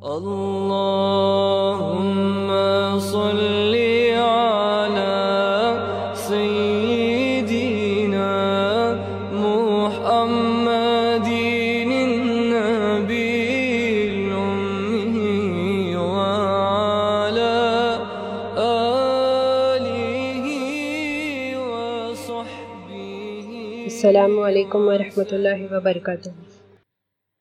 اللهم 0.00 1.68
صل 2.98 3.74
على 4.16 5.12
سيدنا 6.16 7.52
محمد 9.36 11.28
النبي 12.08 13.12
الأمي 14.08 15.20
وعلى 15.96 17.60
آله 18.56 20.46
وصحبه. 22.08 23.48
السلام 23.92 24.32
عليكم 24.40 24.80
ورحمة 24.80 25.30
الله 25.32 25.76
وبركاته. 25.76 26.32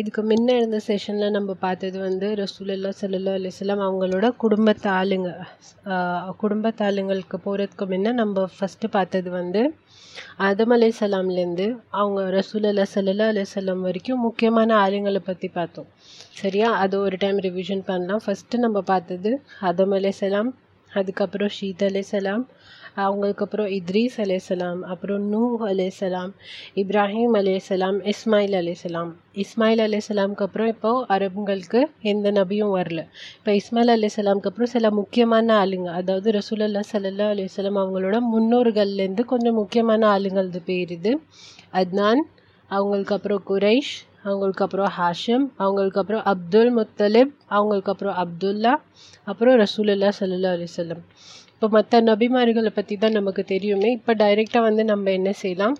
இதுக்கு 0.00 0.22
முன்ன 0.22 0.48
இருந்த 0.56 0.78
செஷனில் 0.86 1.34
நம்ம 1.36 1.54
பார்த்தது 1.64 1.98
வந்து 2.06 2.28
ரசூலல்லா 2.40 2.90
சல்லா 3.00 3.32
அலிஸ்லாம் 3.38 3.82
அவங்களோட 3.86 4.26
குடும்பத்து 4.44 4.88
ஆளுங்க. 4.90 5.30
குடும்பத்து 6.42 6.84
ஆளுங்களுக்கு 6.88 7.38
போகிறதுக்கு 7.46 7.86
முன்ன 7.92 8.12
நம்ம 8.20 8.44
ஃபஸ்ட்டு 8.58 8.88
பார்த்தது 8.90 9.30
வந்து 9.38 9.62
ஆதம் 10.46 10.72
அலை 10.76 10.90
சலாம்லேருந்து 11.00 11.66
அவங்க 12.00 12.20
ரசூலல்லா 12.38 12.86
சல்லா 12.94 13.26
அலிஸ்லாம் 13.32 13.84
வரைக்கும் 13.86 14.24
முக்கியமான 14.26 14.70
ஆளுங்களை 14.86 15.22
பற்றி 15.28 15.48
பார்த்தோம். 15.58 15.88
சரியா? 16.40 16.68
அது 16.84 16.96
ஒரு 17.06 17.16
டைம் 17.18 17.38
ரிவிஷன் 17.48 17.86
பண்ணலாம். 17.90 18.22
ஃபஸ்ட்டு 18.26 18.64
நம்ம 18.66 18.80
பார்த்தது 18.92 19.32
ஆதம் 19.68 19.94
அலை 19.98 20.12
சலாம் 20.22 20.50
அதுக்கப்புறம் 20.90 21.54
ஷீத் 21.56 21.84
அலை 21.88 22.02
சலாம் 22.12 22.44
அவங்களுக்கு 22.96 23.44
அப்புறம் 23.44 23.66
இத்ரீஸ் 23.66 24.16
அலைசலாம் 24.20 24.80
அப்புறம் 24.82 25.22
நூ 25.28 25.42
அலைசலாம் 25.66 26.32
இப்ராஹிம் 26.76 27.34
அலைசலாம் 27.34 27.98
இஸ்மாயில் 28.04 28.54
அலைசலாம் 28.54 29.10
இஸ்மாயில் 29.34 29.82
அலைசலாம்க்கு 29.86 30.42
அப்புறம் 30.42 30.66
இப்போது 30.66 31.06
அரபுங்களுக்கு 31.08 31.80
எந்த 32.02 32.30
நபியும் 32.30 32.74
வரல. 32.74 33.00
இப்போ 33.36 33.52
இஸ்மாயில் 33.52 33.88
அலைசலாம்க்கு 33.88 34.46
அப்புறம் 34.46 34.66
சில 34.66 34.90
முக்கியமான 34.90 35.54
ஆளுங்க 35.54 35.88
அதாவது 35.92 36.30
ரசூலல்லா 36.30 36.80
சல்லல்லா 36.92 37.28
அலையம் 37.30 37.80
அவங்களோட 37.80 38.18
முன்னோர்கள்லேருந்து 38.34 39.24
கொஞ்சம் 39.24 39.54
முக்கியமான 39.54 40.18
ஆளுங்களது 40.18 40.62
பேர் 40.64 40.90
இது. 40.90 41.20
அத்னான் 41.72 42.22
அவங்களுக்கு 42.70 43.14
அப்புறம் 43.14 43.42
குரைஷ் 43.46 43.94
அவங்களுக்கு 44.22 44.64
அப்புறம் 44.64 44.90
ஹாஷிம் 44.98 45.44
அவங்களுக்கு 45.56 46.00
அப்புறம் 46.00 46.24
அப்துல் 46.24 46.72
முத்தலிப் 46.78 47.34
அவங்களுக்கு 47.46 47.90
அப்புறம் 47.90 48.16
அப்துல்லா 48.16 48.72
அப்புறம் 49.24 49.56
ரசூலுல்லா 49.56 50.08
சல்லல்லா 50.20 50.50
அலிசல்லம் 50.52 51.02
இப்போ 51.62 51.68
மற்ற 51.72 52.00
நபிமார்களை 52.00 52.70
பற்றி 52.74 52.94
தான் 52.96 53.12
நமக்கு 53.12 53.42
தெரியுமே. 53.44 53.88
இப்போ 53.92 54.12
டைரெக்டாக 54.14 54.62
வந்து 54.62 54.84
நம்ம 54.84 55.10
என்ன 55.10 55.30
செய்யலாம்? 55.32 55.74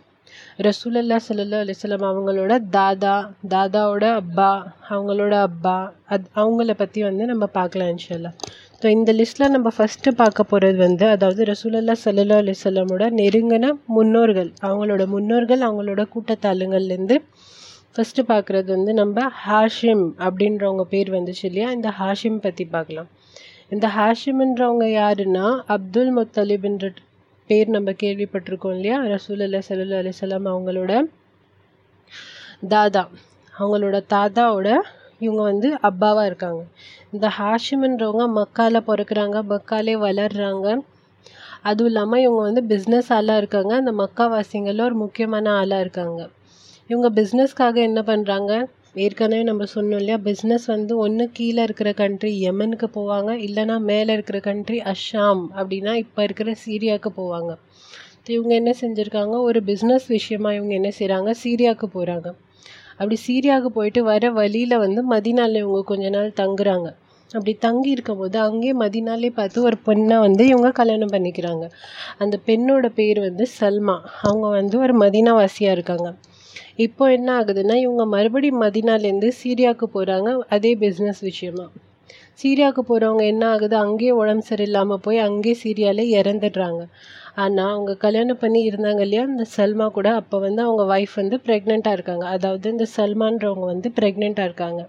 ரசூலல்லா 0.59 1.17
சல்லல்லா 1.27 1.59
அலிஸ்லாம் 1.65 2.05
அவங்களோட 2.09 2.53
தாதா 2.71 3.15
தாதாவோட 3.49 4.05
அப்பா 4.13 4.51
அவங்களோட 4.89 5.35
அப்பா 5.41 5.77
அது 6.07 6.27
அவங்கள 6.35 6.73
பற்றி 6.73 7.03
வந்து 7.03 7.27
நம்ம 7.27 7.47
பார்க்கலாம் 7.47 7.89
இன்ஷல்லா 7.89 8.31
ஸோ 8.83 8.87
இந்த 8.87 9.13
லிஸ்ட்டில் 9.13 9.53
நம்ம 9.53 9.73
ஃபஸ்ட்டு 9.77 10.15
பார்க்க 10.15 10.45
போகிறது 10.45 10.79
வந்து 10.79 11.07
அதாவது 11.09 11.45
ரசூலல்லா 11.45 11.97
சல்லல்லா 12.05 12.39
அலிஸ்லாமோட 12.43 13.09
நெருங்கின 13.21 13.73
முன்னோர்கள் 13.87 14.51
அவங்களோட 14.61 15.07
முன்னோர்கள் 15.07 15.61
அவங்களோட 15.61 16.05
கூட்டத்தாளுங்கள்லேருந்து 16.15 17.19
ஃபஸ்ட்டு 17.97 18.23
பார்க்குறது 18.23 18.69
வந்து 18.77 18.95
நம்ம 18.95 19.31
ஹாஷிம் 19.45 20.05
அப்படின்றவங்க 20.19 20.85
பேர் 20.85 21.11
வந்துச்சு 21.11 21.45
இல்லையா? 21.45 21.71
இந்த 21.71 21.89
ஹாஷிம் 21.91 22.39
பற்றி 22.39 22.65
பார்க்கலாம். 22.65 23.09
இந்த 23.73 23.87
ஹாஷிம்ன்றவங்க 23.97 24.87
யாருன்னா 25.01 25.63
அப்துல் 25.67 26.11
முத்தலிப்ன்ற 26.17 26.95
பேர் 27.47 27.69
நம்ம 27.69 27.91
கேள்விப்பட்டிருக்கோம் 27.91 28.75
இல்லையா? 28.75 28.97
ரசூல் 29.05 29.45
அல்லா 29.47 29.61
சல்லா 29.69 29.99
அலிசல்லாம் 30.03 30.49
அவங்களோட 30.53 30.93
தாதா. 32.69 33.09
அவங்களோட 33.59 34.03
தாதாவோட 34.15 34.69
இவங்க 35.19 35.43
வந்து 35.43 35.75
அப்பாவாக 35.75 36.27
இருக்காங்க. 36.27 36.65
இந்த 37.13 37.33
ஹாஷிம்ன்றவங்க 37.39 38.27
மக்கால 38.41 38.83
பிறக்கிறாங்க 38.87 39.39
மக்காலே 39.53 39.95
வளர்றாங்க. 39.99 40.67
அதுவும் 41.63 41.87
இல்லாமல் 41.87 42.21
இவங்க 42.21 42.43
வந்து 42.43 42.63
பிஸ்னஸ் 42.63 43.13
ஆளாக 43.13 43.37
இருக்காங்க. 43.37 43.75
அந்த 43.75 43.93
மக்காவாசிங்களில் 43.93 44.81
ஒரு 44.81 44.95
முக்கியமான 44.95 45.53
ஆளாக 45.53 45.81
இருக்காங்க. 45.81 46.31
இவங்க 46.87 47.23
பிஸ்னஸ்க்காக 47.23 47.75
என்ன 47.75 48.03
பண்ணுறாங்க 48.03 48.53
ஏற்கனவே 48.95 49.43
நம்ம 49.43 49.65
சொன்னோம் 49.75 50.01
இல்லையா 50.01 50.17
பிஸ்னஸ் 50.25 50.65
வந்து 50.67 50.97
ஒன்று 50.97 51.25
கீழே 51.33 51.63
இருக்கிற 51.63 51.93
கண்ட்ரி 51.93 52.31
யமனுக்கு 52.41 52.87
போவாங்க 52.95 53.31
இல்லைனா 53.47 53.77
மேலே 53.81 54.13
இருக்கிற 54.13 54.39
கண்ட்ரி 54.41 54.79
அஷாம் 54.93 55.43
அப்படின்னா 55.59 55.93
இப்போ 55.95 56.21
இருக்கிற 56.23 56.55
சீரியாவுக்கு 56.65 57.11
போவாங்க. 57.17 57.51
இவங்க 58.29 58.53
என்ன 58.55 58.73
செஞ்சுருக்காங்க 58.81 59.37
ஒரு 59.41 59.61
பிஸ்னஸ் 59.63 60.07
விஷயமா 60.09 60.51
இவங்க 60.53 60.75
என்ன 60.75 60.91
செய்கிறாங்க 60.99 61.31
சீரியாவுக்கு 61.43 61.89
போகிறாங்க 61.95 62.29
அப்படி 62.99 63.17
சீரியாவுக்கு 63.27 63.71
போயிட்டு 63.79 64.01
வர 64.05 64.31
வழியில் 64.31 64.77
வந்து 64.79 65.03
மதினால 65.13 65.61
இவங்க 65.63 65.83
கொஞ்ச 65.85 66.09
நாள் 66.09 66.33
தங்குறாங்க. 66.41 66.89
அப்படி 67.31 67.53
தங்கி 67.67 67.91
இருக்கும்போது 67.91 68.39
அங்கேயே 68.39 68.75
மதினாலே 68.83 69.31
பார்த்து 69.31 69.63
ஒரு 69.63 69.77
பெண்ணை 69.89 70.19
வந்து 70.19 70.45
இவங்க 70.47 70.71
கல்யாணம் 70.81 71.13
பண்ணிக்கிறாங்க. 71.13 71.65
அந்த 72.19 72.37
பெண்ணோட 72.49 72.89
பேர் 72.99 73.21
வந்து 73.21 73.47
சல்மா. 73.61 73.97
அவங்க 74.23 74.49
வந்து 74.59 74.79
ஒரு 74.79 74.97
மதினாவாசியாக 74.99 75.77
இருக்காங்க. 75.79 76.09
இப்போ 76.85 77.05
என்ன 77.11 77.29
ஆகுதுன்னா 77.39 77.75
இவங்க 77.77 78.05
மறுபடியும் 78.07 78.61
மதினாலேருந்து 78.63 79.29
சீரியாவுக்கு 79.41 79.87
போகிறாங்க 79.95 80.29
அதே 80.49 80.73
பிஸ்னஸ் 80.77 81.23
விஷயமா. 81.29 81.67
சீரியாவுக்கு 82.39 82.83
போகிறவங்க 82.91 83.25
என்ன 83.27 83.45
ஆகுது? 83.55 83.77
அங்கேயே 83.77 84.13
உடம்பு 84.21 84.45
சரியில்லாமல் 84.51 85.03
போய் 85.03 85.19
அங்கேயே 85.19 85.57
சீரியாலே 85.63 86.05
இறந்துடுறாங்க. 86.21 86.83
ஆனால் 87.37 87.73
அவங்க 87.75 87.93
கல்யாணம் 87.97 88.41
பண்ணி 88.43 88.61
இருந்தாங்க 88.71 89.03
இல்லையா? 89.07 89.25
இந்த 89.33 89.47
சல்மா 89.57 89.87
கூட 89.91 90.09
அப்போ 90.15 90.39
வந்து 90.39 90.63
அவங்க 90.63 90.85
ஒய்ஃப் 90.95 91.15
வந்து 91.15 91.39
ப்ரெக்னெண்ட்டாக 91.47 91.99
இருக்காங்க. 91.99 92.25
அதாவது 92.37 92.67
இந்த 92.71 92.87
சல்மான்றவங்க 92.97 93.67
வந்து 93.75 93.91
ப்ரெக்னெண்ட்டாக 93.99 94.49
இருக்காங்க. 94.51 94.83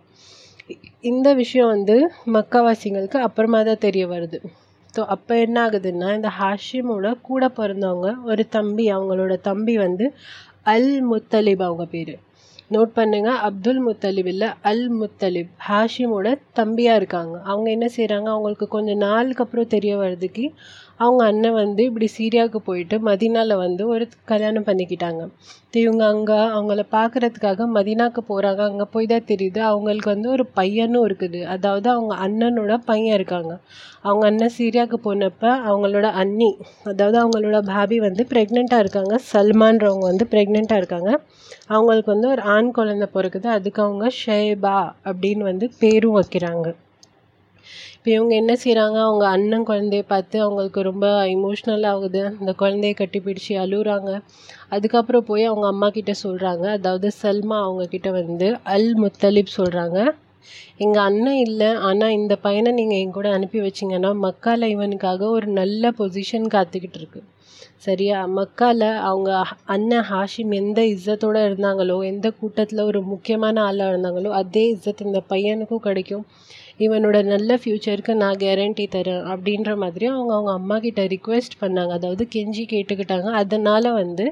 இந்த 1.03 1.29
விஷயம் 1.33 1.71
வந்து 1.75 1.95
மக்காவாசிங்களுக்கு 2.35 3.19
அப்புறமா 3.27 3.59
தான் 3.63 3.83
தெரிய 3.87 4.03
வருது. 4.07 4.39
ஸோ 4.93 5.01
அப்போ 5.15 5.33
என்ன 5.37 5.57
ஆகுதுன்னா 5.65 6.07
இந்த 6.15 6.29
ஹாஷிமோட 6.39 7.09
கூட 7.21 7.43
பிறந்தவங்க 7.59 8.09
ஒரு 8.23 8.43
தம்பி 8.49 8.85
அவங்களோட 8.91 9.33
தம்பி 9.41 9.75
வந்து 9.77 10.05
அல் 10.65 10.91
முத்தலிப் 11.11 11.63
அவங்க 11.63 11.85
பேர். 11.85 12.13
நோட் 12.71 12.91
பண்ணுங்க 12.93 13.29
அப்துல் 13.47 13.79
முத்தலிப் 13.87 14.27
இல்லை 14.27 14.49
அல் 14.61 14.85
முத்தலிப் 14.99 15.49
ஹாஷிமோட 15.67 16.27
தம்பியாக 16.55 16.95
இருக்காங்க. 16.95 17.41
அவங்க 17.43 17.69
என்ன 17.69 17.87
செய்கிறாங்க 17.97 18.27
அவங்களுக்கு 18.27 18.67
கொஞ்சம் 18.67 18.97
நாளுக்கு 18.97 19.43
அப்புறம் 19.43 19.67
தெரிய 19.67 19.97
வர்றதுக்கு 19.97 20.45
அவங்க 21.03 21.21
அண்ணன் 21.29 21.57
வந்து 21.59 21.81
இப்படி 21.89 22.07
சீரியாவுக்கு 22.15 22.59
போயிட்டு 22.67 22.95
மதினாவில் 23.07 23.55
வந்து 23.63 23.83
ஒரு 23.93 24.05
கல்யாணம் 24.31 24.67
பண்ணிக்கிட்டாங்க. 24.69 25.21
இவங்க 25.81 26.03
அங்கே 26.13 26.37
அவங்கள 26.55 26.81
பார்க்குறதுக்காக 26.95 27.67
மதினாவுக்கு 27.75 28.21
போகிறாங்க 28.29 28.61
அங்கே 28.69 28.85
போய் 28.93 29.09
தான் 29.11 29.27
தெரியுது. 29.31 29.59
அவங்களுக்கு 29.69 30.09
வந்து 30.13 30.29
ஒரு 30.35 30.45
பையனும் 30.59 31.05
இருக்குது. 31.07 31.41
அதாவது 31.55 31.87
அவங்க 31.95 32.13
அண்ணனோட 32.25 32.75
பையன் 32.89 33.17
இருக்காங்க. 33.19 33.53
அவங்க 34.03 34.25
அண்ணன் 34.29 34.55
சீரியாவுக்கு 34.57 34.99
போனப்போ 35.07 35.49
அவங்களோட 35.69 36.07
அண்ணி 36.23 36.49
அதாவது 36.91 37.17
அவங்களோட 37.23 37.59
பாபி 37.71 37.99
வந்து 38.07 38.25
ப்ரெக்னெண்ட்டாக 38.33 38.83
இருக்காங்க. 38.85 39.15
சல்மான்றவங்க 39.31 40.05
வந்து 40.11 40.27
ப்ரெக்னெண்ட்டாக 40.33 40.81
இருக்காங்க. 40.83 41.11
அவங்களுக்கு 41.75 42.13
வந்து 42.15 42.29
ஒரு 42.35 42.43
ஆண் 42.55 42.71
குழந்தை 42.71 43.09
பிறக்குது. 43.15 43.49
அதுக்கு 43.57 43.81
அவங்க 43.87 44.07
ஷேபா 44.21 44.77
அப்படின்னு 45.09 45.45
வந்து 45.51 45.67
பேரும் 45.81 46.17
வைக்கிறாங்க. 46.19 46.67
இப்போ 48.05 48.11
இவங்க 48.13 48.33
என்ன 48.41 48.53
செய்கிறாங்க 48.61 48.97
அவங்க 49.07 49.25
அண்ணன் 49.33 49.65
குழந்தைய 49.67 50.03
பார்த்து 50.11 50.37
அவங்களுக்கு 50.45 50.79
ரொம்ப 50.87 51.05
இமோஷ்னல் 51.33 51.83
ஆகுது. 51.91 52.21
அந்த 52.39 52.51
குழந்தைய 52.61 52.93
கட்டி 53.01 53.19
பிடிச்சி 53.25 53.53
அழுகுறாங்க 53.63 54.11
அதுக்கப்புறம் 54.75 55.27
போய் 55.27 55.43
அவங்க 55.49 55.65
அம்மா 55.73 55.87
கிட்ட 55.97 56.13
சொல்கிறாங்க 56.23 56.65
அதாவது 56.77 57.07
சல்மா 57.19 57.57
அவங்கக்கிட்ட 57.65 58.11
வந்து 58.17 58.47
அல் 58.75 58.89
முத்தலிப் 59.03 59.53
சொல்கிறாங்க 59.57 59.97
எங்கள் 60.85 61.05
அண்ணன் 61.09 61.41
இல்லை. 61.47 61.69
ஆனால் 61.89 62.15
இந்த 62.19 62.35
பையனை 62.45 62.71
நீங்கள் 62.79 63.01
என் 63.03 63.15
கூட 63.17 63.29
அனுப்பி 63.37 63.59
வச்சிங்கன்னா 63.65 64.11
மக்கால 64.25 64.69
இவனுக்காக 64.75 65.29
ஒரு 65.37 65.49
நல்ல 65.59 65.91
பொசிஷன் 65.99 66.47
காத்துக்கிட்டு 66.55 66.99
இருக்கு. 67.01 67.21
சரியா? 67.87 68.17
மக்கால 68.39 68.81
அவங்க 69.09 69.29
அண்ணன் 69.75 70.07
ஹாஷிம் 70.09 70.51
எந்த 70.61 70.79
இஸ்ஸத்தோடு 70.93 71.41
இருந்தாங்களோ 71.49 71.97
எந்த 72.11 72.27
கூட்டத்தில் 72.41 72.87
ஒரு 72.89 73.01
முக்கியமான 73.13 73.55
ஆளாக 73.69 73.91
இருந்தாங்களோ 73.93 74.31
அதே 74.41 74.65
இஸ்ஸத் 74.73 75.07
இந்த 75.09 75.21
பையனுக்கும் 75.31 75.85
கிடைக்கும். 75.87 76.25
இவனோட 76.79 77.17
நல்ல 77.23 77.55
ஃப்யூச்சருக்கு 77.55 78.13
நான் 78.13 78.37
கேரண்டி 78.37 78.85
தரேன் 78.91 79.23
அப்படின்ற 79.33 79.71
மாதிரி 79.75 80.05
அவங்க 80.05 80.31
அவங்க 80.33 80.51
அம்மா 80.51 80.77
கிட்ட 80.77 81.01
ரிக்வெஸ்ட் 81.05 81.55
பண்ணாங்க. 81.61 81.91
அதாவது 81.91 82.27
கெஞ்சி 82.35 82.65
கேட்டுக்கிட்டாங்க. 82.73 83.29
அதனால் 83.41 83.89
வந்து 83.91 84.25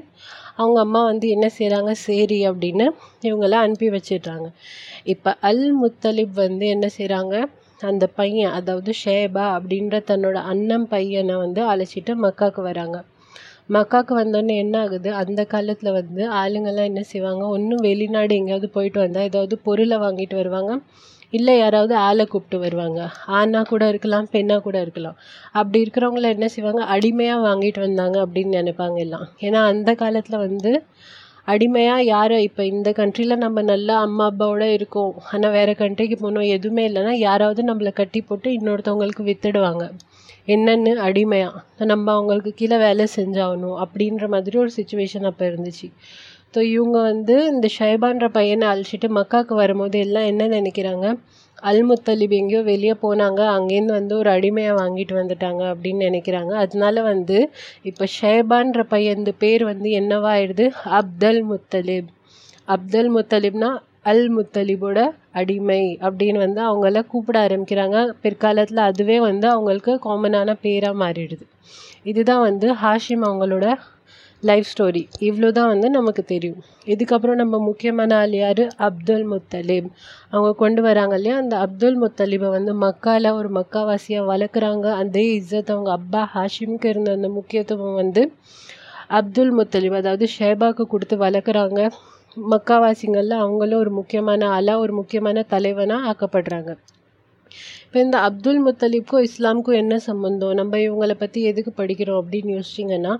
அவங்க 0.56 0.78
அம்மா 0.80 1.04
வந்து 1.04 1.26
என்ன 1.28 1.46
செய்கிறாங்க 1.58 1.90
சரி 2.06 2.40
அப்படின்னு 2.48 2.86
இவங்கள 3.22 3.54
அனுப்பி 3.66 3.88
வச்சிடுறாங்க. 3.90 4.46
இப்போ 5.04 5.36
அல் 5.40 5.64
முத்தலிப் 5.82 6.34
வந்து 6.44 6.66
என்ன 6.66 6.86
செய்கிறாங்க 6.98 7.34
அந்த 7.80 8.06
பையன் 8.06 8.52
அதாவது 8.52 8.90
ஷேபா 9.04 9.44
அப்படின்ற 9.56 9.98
தன்னோட 10.10 10.38
அண்ணன் 10.52 10.88
பையனை 10.88 11.36
வந்து 11.36 11.60
அழைச்சிட்டு 11.66 12.14
மக்காவுக்கு 12.24 12.62
வராங்க. 12.62 12.96
மக்காவுக்கு 13.70 14.14
வந்தோடனே 14.14 14.54
என்ன 14.56 14.78
ஆகுது? 14.80 15.10
அந்த 15.12 15.44
காலத்தில் 15.44 15.92
வந்து 15.92 16.22
ஆளுங்கள்லாம் 16.40 16.90
என்ன 16.92 17.02
செய்வாங்க? 17.02 17.44
ஒன்றும் 17.48 17.84
வெளிநாடு 17.88 18.34
எங்கேயாவது 18.34 18.68
போயிட்டு 18.70 18.98
வந்தால் 19.00 19.22
ஏதாவது 19.22 19.56
பொருளை 19.58 19.98
வாங்கிட்டு 19.98 20.34
வருவாங்க. 20.34 20.72
இல்லை 21.32 21.58
யாராவது 21.58 21.94
ஆளை 21.94 22.26
கூப்பிட்டு 22.26 22.58
வருவாங்க. 22.58 23.00
ஆணாக 23.26 23.68
கூட 23.68 23.88
இருக்கலாம் 23.88 24.26
பெண்ணாக 24.30 24.60
கூட 24.60 24.80
இருக்கலாம். 24.80 25.16
அப்படி 25.52 25.78
இருக்கிறவங்கள 25.84 26.28
என்ன 26.36 26.48
செய்வாங்க? 26.48 26.82
அடிமையாக 26.84 27.44
வாங்கிட்டு 27.48 27.80
வந்தாங்க 27.80 28.16
அப்படின்னு 28.26 28.58
நினைப்பாங்க 28.60 28.98
எல்லாம். 28.98 29.26
ஏன்னா 29.40 29.60
அந்த 29.64 29.94
காலத்தில் 29.94 30.44
வந்து 30.46 30.72
அடிமையாக 31.44 32.02
யாரை? 32.04 32.42
இப்போ 32.42 32.62
இந்த 32.64 32.90
கண்ட்ரியில் 32.90 33.42
நம்ம 33.44 33.62
நல்லா 33.62 33.94
அம்மா 33.98 34.30
அப்பாவோட 34.30 34.64
இருக்கோம். 34.72 35.14
ஆனால் 35.32 35.50
வேறு 35.50 35.72
கண்ட்ரிக்கு 35.72 36.16
போனோம் 36.20 36.48
எதுவுமே 36.56 36.82
இல்லைன்னா 36.88 37.14
யாராவது 37.28 37.62
நம்மளை 37.64 37.92
கட்டி 37.92 38.20
போட்டு 38.20 38.50
இன்னொருத்தவங்களுக்கு 38.50 39.24
வித்துடுவாங்க. 39.30 39.86
என்னென்னு? 40.48 40.92
அடிமையாக 41.06 41.62
நம்ம 41.84 42.12
அவங்களுக்கு 42.12 42.52
கீழே 42.54 42.76
வேலை 42.76 43.06
செஞ்சாகணும் 43.16 43.78
அப்படின்ற 43.84 44.26
மாதிரி 44.28 44.58
ஒரு 44.58 44.70
சுச்சுவேஷன் 44.76 45.28
அப்போ 45.30 45.44
இருந்துச்சு. 45.50 45.88
ஸோ 46.54 46.60
இவங்க 46.70 46.98
வந்து 47.02 47.34
இந்த 47.50 47.66
ஷைபான்ற 47.74 48.26
பையனை 48.28 48.64
அழைச்சிட்டு 48.68 49.08
மக்காவுக்கு 49.16 49.54
வரும்போது 49.54 49.96
எல்லாம் 49.98 50.24
என்ன 50.24 50.48
நினைக்கிறாங்க? 50.54 51.06
அல்முத்தலிப் 51.62 52.34
எங்கேயோ 52.38 52.60
வெளியே 52.62 52.94
போனாங்க. 53.02 53.40
அங்கேருந்து 53.56 53.94
வந்து 53.96 54.14
ஒரு 54.16 54.30
அடிமையை 54.30 54.72
வாங்கிட்டு 54.76 55.14
வந்துட்டாங்க 55.18 55.62
அப்படின்னு 55.72 56.06
நினைக்கிறாங்க. 56.08 56.52
அதனால 56.64 57.02
வந்து 57.02 57.36
இப்போ 57.84 58.06
ஷேபான்ற 58.16 58.82
பையன் 58.88 59.30
பேர் 59.38 59.64
வந்து 59.64 59.90
என்னவாயிடுது 60.00 60.66
அப்தல் 60.98 61.40
முத்தலிப் 61.50 62.10
அப்தல் 62.68 63.10
முத்தலிப்னா 63.14 63.70
அல் 64.04 64.26
முத்தலிபோட 64.36 64.98
அடிமை 65.32 65.82
அப்படின்னு 66.02 66.38
வந்து 66.38 66.60
அவங்கள 66.62 67.00
கூப்பிட 67.04 67.38
ஆரம்பிக்கிறாங்க. 67.46 67.96
பிற்காலத்தில் 68.22 68.82
அதுவே 68.88 69.16
வந்து 69.20 69.46
அவங்களுக்கு 69.48 69.94
காமனான 70.06 70.54
பேராக 70.62 71.00
மாறிடுது. 71.02 71.44
இதுதான் 72.04 72.44
வந்து 72.48 72.68
ஹாஷிம் 72.82 73.24
அவங்களோட 73.28 73.66
லைஃப் 74.42 74.68
ஸ்டோரி 74.70 75.00
இவ்வளோ 75.20 75.48
தான் 75.50 75.68
வந்து 75.68 75.88
நமக்கு 75.90 76.22
தெரியும். 76.24 76.60
இதுக்கப்புறம் 76.86 77.34
நம்ம 77.34 77.58
முக்கியமான 77.60 78.16
ஆள் 78.16 78.34
யார்? 78.34 78.62
அப்துல் 78.86 79.26
முத்தலீப். 79.30 79.88
அவங்க 80.30 80.50
கொண்டு 80.54 80.82
வராங்க 80.82 81.14
இல்லையா? 81.14 81.36
அந்த 81.36 81.56
அப்துல் 81.58 81.98
முத்தலீபை 82.02 82.48
வந்து 82.48 82.74
மக்காவில் 82.84 83.30
ஒரு 83.32 83.50
மக்காவாசியாக 83.50 84.30
வளர்க்குறாங்க. 84.32 84.86
அதே 85.02 85.24
இஸ்ஸத் 85.34 85.70
அவங்க 85.70 85.90
அப்பா 85.92 86.22
ஹாஷிம்க்கு 86.34 86.86
இருந்த 86.86 87.10
அந்த 87.12 87.30
முக்கியத்துவம் 87.30 87.94
வந்து 87.94 88.24
அப்துல் 89.10 89.52
முத்தலீப் 89.58 89.98
அதாவது 90.00 90.26
ஷேபாக்கு 90.36 90.86
கொடுத்து 90.86 91.18
வளர்க்குறாங்க. 91.18 91.80
மக்காவாசிங்களில் 92.36 93.42
அவங்களும் 93.42 93.80
ஒரு 93.80 93.92
முக்கியமான 93.92 94.48
ஆளாக 94.56 94.84
ஒரு 94.84 94.94
முக்கியமான 94.94 95.44
தலைவனாக 95.54 96.08
ஆக்கப்படுறாங்க. 96.12 96.70
இப்போ 97.92 98.02
இந்த 98.02 98.18
அப்துல் 98.18 98.58
முத்தலீப்க்கும் 98.66 99.24
இஸ்லாமுக்கும் 99.28 99.78
என்ன 99.82 99.94
சம்மந்தம் 99.98 100.52
நம்ம 100.52 100.78
இவங்கள 100.78 101.14
பற்றி 101.14 101.42
எதுக்கு 101.42 101.72
படிக்கிறோம் 101.80 102.18
அப்படின்னு 102.22 102.50
யோசிச்சிங்கன்னா 102.56 103.12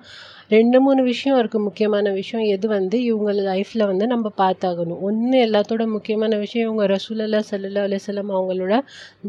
ரெண்டு 0.48 0.80
மூணு 0.80 1.00
விஷயம் 1.02 1.38
இருக்குது 1.40 1.64
முக்கியமான 1.64 2.10
விஷயம். 2.10 2.44
எது 2.46 2.68
வந்து 2.68 3.02
இவங்க 3.02 3.32
லைஃப்பில் 3.48 3.84
வந்து 3.86 4.06
நம்ம 4.06 4.30
பார்த்தாகணும். 4.42 5.00
ஒன்று 5.08 5.38
எல்லாத்தோட 5.46 5.86
முக்கியமான 5.86 6.36
விஷயம் 6.36 6.66
இவங்க 6.68 6.86
ரசூலல்லா 6.94 7.40
சல்லா 7.50 7.82
அலிசல்லாம் 7.88 8.32
அவங்களோட 8.36 8.76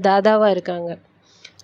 தாதாவாக 0.01 0.51
இருக்காங்க. 0.51 0.91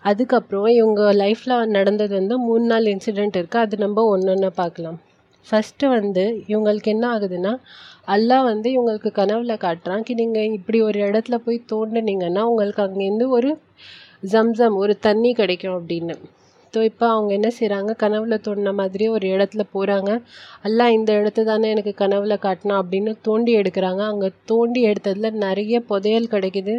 அதுக்கப்புறம் 0.03 0.69
இவங்க 0.79 1.13
லைஃப்பில் 1.23 1.57
நடந்தது 1.77 2.13
வந்து 2.15 2.37
மூணு 2.47 2.65
நாள் 2.65 2.91
இன்சிடெண்ட் 2.95 3.39
இருக்குது 3.41 3.65
அது 3.67 3.77
நம்ம 3.77 4.07
ஒன்று 4.13 4.31
ஒன்று 4.35 4.51
பார்க்கலாம். 4.63 4.99
ஃபஸ்ட்டு 5.47 5.91
வந்து 5.97 6.23
இவங்களுக்கு 6.51 6.89
என்ன 6.95 7.05
ஆகுதுன்னா 7.15 7.53
அல்லாஹ் 8.15 8.47
வந்து 8.51 8.67
இவங்களுக்கு 8.75 9.09
கனவுல 9.19 9.53
காட்டுறான். 9.65 10.03
கி 10.07 10.13
நீங்கள் 10.21 10.53
இப்படி 10.57 10.79
ஒரு 10.89 10.99
இடத்துல 11.07 11.37
போய் 11.45 11.59
தோண்டுனீங்கன்னா 11.71 12.43
உங்களுக்கு 12.51 12.83
அங்கேருந்து 12.87 13.27
ஒரு 13.37 13.51
ஜம்சம் 14.33 14.75
ஒரு 14.83 14.93
தண்ணி 15.07 15.31
கிடைக்கும் 15.39 15.77
அப்படின்னு. 15.79 16.15
ஸோ 16.73 16.79
இப்போ 16.89 17.05
அவங்க 17.13 17.31
என்ன 17.37 17.49
செய்கிறாங்க 17.57 17.91
கனவுல 18.03 18.35
தோண்டின 18.45 18.71
மாதிரி 18.79 19.05
ஒரு 19.15 19.25
இடத்துல 19.35 19.63
போகிறாங்க 19.75 20.09
அல்லாஹ் 20.67 20.95
இந்த 20.97 21.11
இடத்த 21.19 21.45
தானே 21.51 21.67
எனக்கு 21.75 21.93
கனவுல 22.01 22.35
காட்டினா 22.45 22.75
அப்படின்னு 22.81 23.11
தோண்டி 23.27 23.51
எடுக்கிறாங்க. 23.61 24.01
அங்கே 24.11 24.29
தோண்டி 24.51 24.81
எடுத்ததில் 24.91 25.39
நிறைய 25.45 25.79
புதையல் 25.91 26.31
கிடைக்குது. 26.33 26.75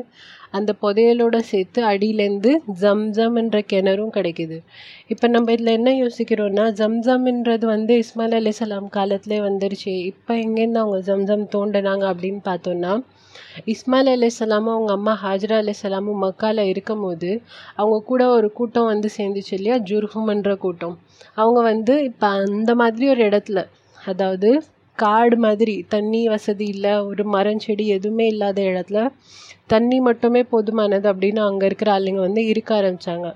அந்த 0.51 0.71
புதையலோட 0.83 1.39
சேர்த்து 1.43 1.81
அடியிலேருந்து 1.83 2.53
ஜம்ஜம்ன்ற 2.81 3.59
கிணறும் 3.73 4.15
கிடைக்குது. 4.15 4.59
இப்போ 5.07 5.29
நம்ம 5.29 5.53
இதில் 5.53 5.73
என்ன 5.73 5.91
யோசிக்கிறோன்னா 5.93 6.65
ஜம்ஜம்ன்றது 6.73 7.67
வந்து 7.67 7.95
இஸ்மாயில் 7.99 8.39
அலிசலாம் 8.41 8.89
காலத்திலே 8.89 9.41
வந்துருச்சு. 9.41 9.95
இப்போ 10.05 10.35
எங்கேருந்து 10.35 10.83
அவங்க 10.85 11.01
ஜம்ஜம் 11.01 11.45
தோண்டினாங்க 11.55 12.07
அப்படின்னு 12.13 12.43
பார்த்தோன்னா 12.45 12.93
இஸ்மாயில் 13.67 14.13
அலிசலாமும் 14.15 14.75
அவங்க 14.75 14.93
அம்மா 14.93 15.13
ஹாஜரா 15.23 15.57
அலிசலாமும் 15.59 16.23
மக்காவில் 16.25 16.63
இருக்கும் 16.65 17.01
போது 17.01 17.31
அவங்க 17.75 18.05
கூட 18.07 18.23
ஒரு 18.29 18.53
கூட்டம் 18.53 18.87
வந்து 18.87 19.09
சேர்ந்துச்சு 19.17 19.53
இல்லையா? 19.53 19.79
ஜுர்ஹும்ன்ற 19.81 20.53
கூட்டம். 20.57 20.95
அவங்க 21.35 21.61
வந்து 21.63 22.05
இப்போ 22.05 22.27
அந்த 22.27 22.75
மாதிரி 22.75 23.09
ஒரு 23.09 23.23
இடத்துல 23.29 23.63
அதாவது 23.99 24.51
காடு 24.99 25.37
மாதிரி 25.37 25.75
தண்ணி 25.89 26.29
வசதி 26.29 26.67
இல்லை 26.67 26.95
ஒரு 27.01 27.25
மரம் 27.25 27.59
செடி 27.59 27.87
எதுவுமே 27.89 28.27
இல்லாத 28.27 28.63
இடத்துல 28.63 29.01
தண்ணி 29.69 29.99
மட்டுமே 30.01 30.43
போதுமானது 30.53 31.07
அப்படின்னு 31.13 31.41
அங்கே 31.41 31.67
இருக்கிற 31.67 31.91
ஆளுங்க 31.93 32.21
வந்து 32.21 32.43
இருக்க 32.47 32.73
ஆரம்பித்தாங்க 32.75 33.29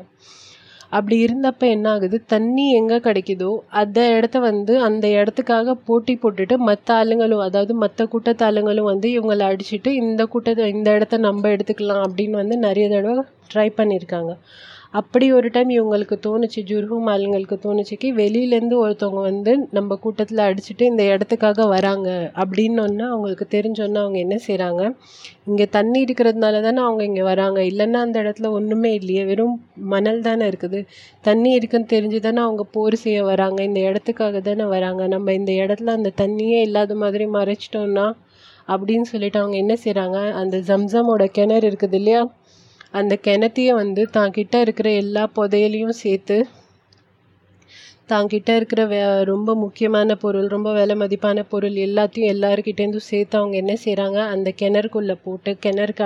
அப்படி 0.93 1.17
இருந்தப்போ 1.25 1.67
என்ன 1.75 1.87
ஆகுது 1.91 2.17
தண்ணி 2.27 2.65
எங்கே 2.71 2.97
கிடைக்குதோ 3.05 3.51
அந்த 3.81 3.99
இடத்த 4.17 4.39
வந்து 4.41 4.75
அந்த 4.89 5.05
இடத்துக்காக 5.19 5.75
போட்டி 5.87 6.15
போட்டுட்டு 6.23 6.57
மற்ற 6.69 6.89
ஆளுங்களும் 6.95 7.45
அதாவது 7.47 7.75
மற்ற 7.75 8.07
கூட்டத்து 8.07 8.45
ஆளுங்களும் 8.49 8.91
வந்து 8.91 9.09
இவங்களை 9.17 9.47
அடிச்சுட்டு 9.51 9.93
இந்த 10.03 10.25
கூட்டத்தை 10.27 10.67
இந்த 10.75 10.91
இடத்த 10.99 11.21
நம்ம 11.29 11.51
எடுத்துக்கலாம் 11.55 12.05
அப்படின்னு 12.09 12.37
வந்து 12.43 12.59
நிறைய 12.67 12.89
தடவை 12.89 13.25
ட்ரை 13.53 13.69
பண்ணியிருக்காங்க. 13.79 14.33
அப்படி 14.95 15.33
ஒரு 15.33 15.49
டைம் 15.51 15.71
இவங்களுக்கு 15.71 16.17
தோணுச்சு 16.27 16.61
ஜுர்ஹூம் 16.71 17.07
ஆளுங்களுக்கு 17.13 17.57
தோணுச்சுக்கு 17.65 18.09
வெளியிலேருந்து 18.19 18.77
ஒருத்தவங்க 18.85 19.21
வந்து 19.21 19.53
நம்ம 19.71 19.97
கூட்டத்தில் 19.97 20.43
அடிச்சுட்டு 20.47 20.85
இந்த 20.91 21.03
இடத்துக்காக 21.13 21.67
வராங்க 21.69 22.09
அப்படின்னு 22.43 23.07
அவங்களுக்கு 23.09 23.47
தெரிஞ்சோன்னா 23.57 24.01
அவங்க 24.05 24.19
என்ன 24.19 24.37
செய்கிறாங்க 24.47 24.83
இங்கே 25.47 25.67
தண்ணி 25.69 26.05
இருக்கிறதுனால 26.05 26.61
தானே 26.63 26.81
அவங்க 26.81 27.03
இங்கே 27.05 27.23
வராங்க. 27.23 27.61
இல்லைன்னா 27.61 28.01
அந்த 28.07 28.19
இடத்துல 28.23 28.51
ஒன்றுமே 28.51 28.93
இல்லையே. 28.95 29.25
வெறும் 29.25 29.57
மணல் 29.95 30.21
தானே 30.21 30.45
இருக்குது. 30.49 30.81
தண்ணி 31.25 31.53
இருக்குன்னு 31.53 31.93
தெரிஞ்சு 31.95 32.21
தானே 32.21 32.41
அவங்க 32.41 32.65
போர் 32.77 32.97
செய்ய 32.97 33.23
வராங்க. 33.25 33.63
இந்த 33.63 33.81
இடத்துக்காக 33.89 34.41
தானே 34.41 34.65
வராங்க. 34.65 35.07
நம்ம 35.07 35.33
இந்த 35.33 35.53
இடத்துல 35.63 35.97
அந்த 35.99 36.13
தண்ணியே 36.23 36.61
இல்லாத 36.61 36.95
மாதிரி 36.95 37.27
மறைச்சிட்டோன்னா 37.39 38.07
அப்படின்னு 38.69 39.07
சொல்லிட்டு 39.13 39.39
அவங்க 39.41 39.57
என்ன 39.57 39.75
செய்கிறாங்க 39.85 40.19
அந்த 40.41 40.57
ஜம்சமோட 40.69 41.25
கிணறு 41.39 41.67
இருக்குது 41.71 41.97
இல்லையா? 42.01 42.23
அந்த 42.95 43.15
கிணத்தையும் 43.25 43.79
வந்து 43.79 44.03
தான் 44.09 44.33
கிட்ட 44.33 44.57
இருக்கிற 44.61 44.89
எல்லா 44.97 45.23
புதையலையும் 45.37 46.01
சேர்த்து 46.01 46.37
தாங்கிட்ட 48.13 48.51
இருக்கிற 48.59 48.83
வே 48.87 48.99
ரொம்ப 49.31 49.51
முக்கியமான 49.63 50.17
பொருள் 50.23 50.49
ரொம்ப 50.55 50.71
விலை 50.77 50.95
மதிப்பான 51.03 51.45
பொருள் 51.53 51.77
எல்லாத்தையும் 51.87 52.33
எல்லாருக்கிட்டேருந்து 52.35 53.03
சேர்த்து 53.11 53.39
அவங்க 53.41 53.57
என்ன 53.63 53.75
செய்கிறாங்க 53.85 54.19
அந்த 54.35 54.51
கிணறுக்குள்ளே 54.61 55.17
போட்டு 55.27 55.53
கிணறு 55.65 55.95
க 56.01 56.05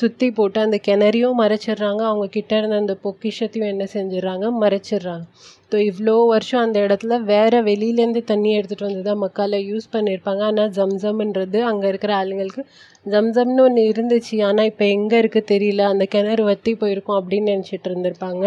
சுற்றி 0.00 0.28
போட்டு 0.38 0.60
அந்த 0.66 0.78
கிணறையும் 0.88 1.40
மறைச்சிடுறாங்க 1.42 2.02
அவங்க 2.10 2.28
கிட்ட 2.36 2.54
இருந்த 2.60 2.78
அந்த 2.82 2.96
பொக்கிஷத்தையும் 3.04 3.72
என்ன 3.72 3.86
செஞ்சிடறாங்க 3.96 4.48
மறைச்சிடுறாங்க 4.62 5.26
ஸோ 5.72 5.78
இவ்வளோ 5.88 6.16
வருஷம் 6.32 6.64
அந்த 6.64 6.78
இடத்துல 6.86 7.14
வேறு 7.30 7.58
வெளியிலேருந்து 7.68 8.20
தண்ணி 8.28 8.50
எடுத்துகிட்டு 8.58 8.86
வந்து 8.88 9.02
தான் 9.06 9.22
மக்களை 9.22 9.58
யூஸ் 9.70 9.86
பண்ணியிருப்பாங்க 9.94 10.42
ஆனால் 10.50 10.74
ஜம்சம்ன்றது 10.76 11.60
அங்கே 11.70 11.88
இருக்கிற 11.92 12.12
ஆளுங்களுக்கு 12.20 12.62
ஜம்சம்னு 13.06 13.64
ஒன்று 13.64 13.82
இருந்துச்சு. 13.92 14.36
ஆனால் 14.48 14.68
இப்போ 14.70 14.84
எங்கே 14.96 15.16
இருக்குது 15.22 15.50
தெரியல. 15.52 15.82
அந்த 15.92 16.04
கிணறு 16.14 16.44
வற்றி 16.50 16.72
போயிருக்கும் 16.82 17.18
அப்படின்னு 17.20 17.52
நினச்சிட்டு 17.54 17.88
இருந்திருப்பாங்க. 17.90 18.44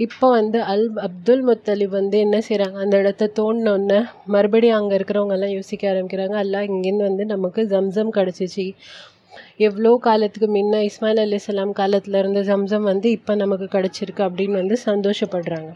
இப்போ 0.00 0.26
வந்து 0.30 0.58
அல் 0.72 0.86
அப்துல் 1.06 1.44
முத்தலிப் 1.48 1.94
வந்து 1.98 2.16
என்ன 2.24 2.38
செய்கிறாங்க 2.48 2.78
அந்த 2.84 2.96
இடத்த 3.02 3.28
தோண்டினோன்னே 3.38 4.00
மறுபடியும் 4.34 4.78
அங்கே 4.78 4.94
இருக்கிறவங்கெல்லாம் 4.98 5.54
யோசிக்க 5.54 5.84
ஆரம்பிக்கிறாங்க 5.92 6.36
அல்லா 6.42 6.60
இங்கேருந்து 6.70 7.06
வந்து 7.10 7.24
நமக்கு 7.24 7.62
ஜம்சம் 7.72 8.10
கிடச்சிச்சு. 8.18 8.66
எவ்வளோ 9.66 9.90
காலத்துக்கு 10.06 10.48
முன்ன 10.56 10.82
இஸ்மாயில் 10.88 11.22
அலிஸ்லாம் 11.24 11.72
காலத்தில் 11.80 12.20
இருந்த 12.22 12.40
ஜம்சம் 12.42 12.86
வந்து 12.90 13.08
இப்போ 13.18 13.34
நமக்கு 13.44 13.66
கிடச்சிருக்கு 13.76 14.22
அப்படின்னு 14.28 14.60
வந்து 14.62 14.76
சந்தோஷப்படுறாங்க. 14.88 15.70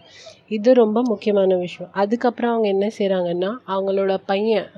இது 0.49 0.71
ரொம்ப 0.75 0.99
முக்கியமான 1.11 1.57
விஷயம். 1.57 1.91
அதுக்கப்புறம் 2.03 2.53
அவங்க 2.55 2.69
என்ன 2.77 2.87
செய்கிறாங்கன்னா 2.99 3.51
அவங்களோட 3.75 4.15
பையன் 4.33 4.69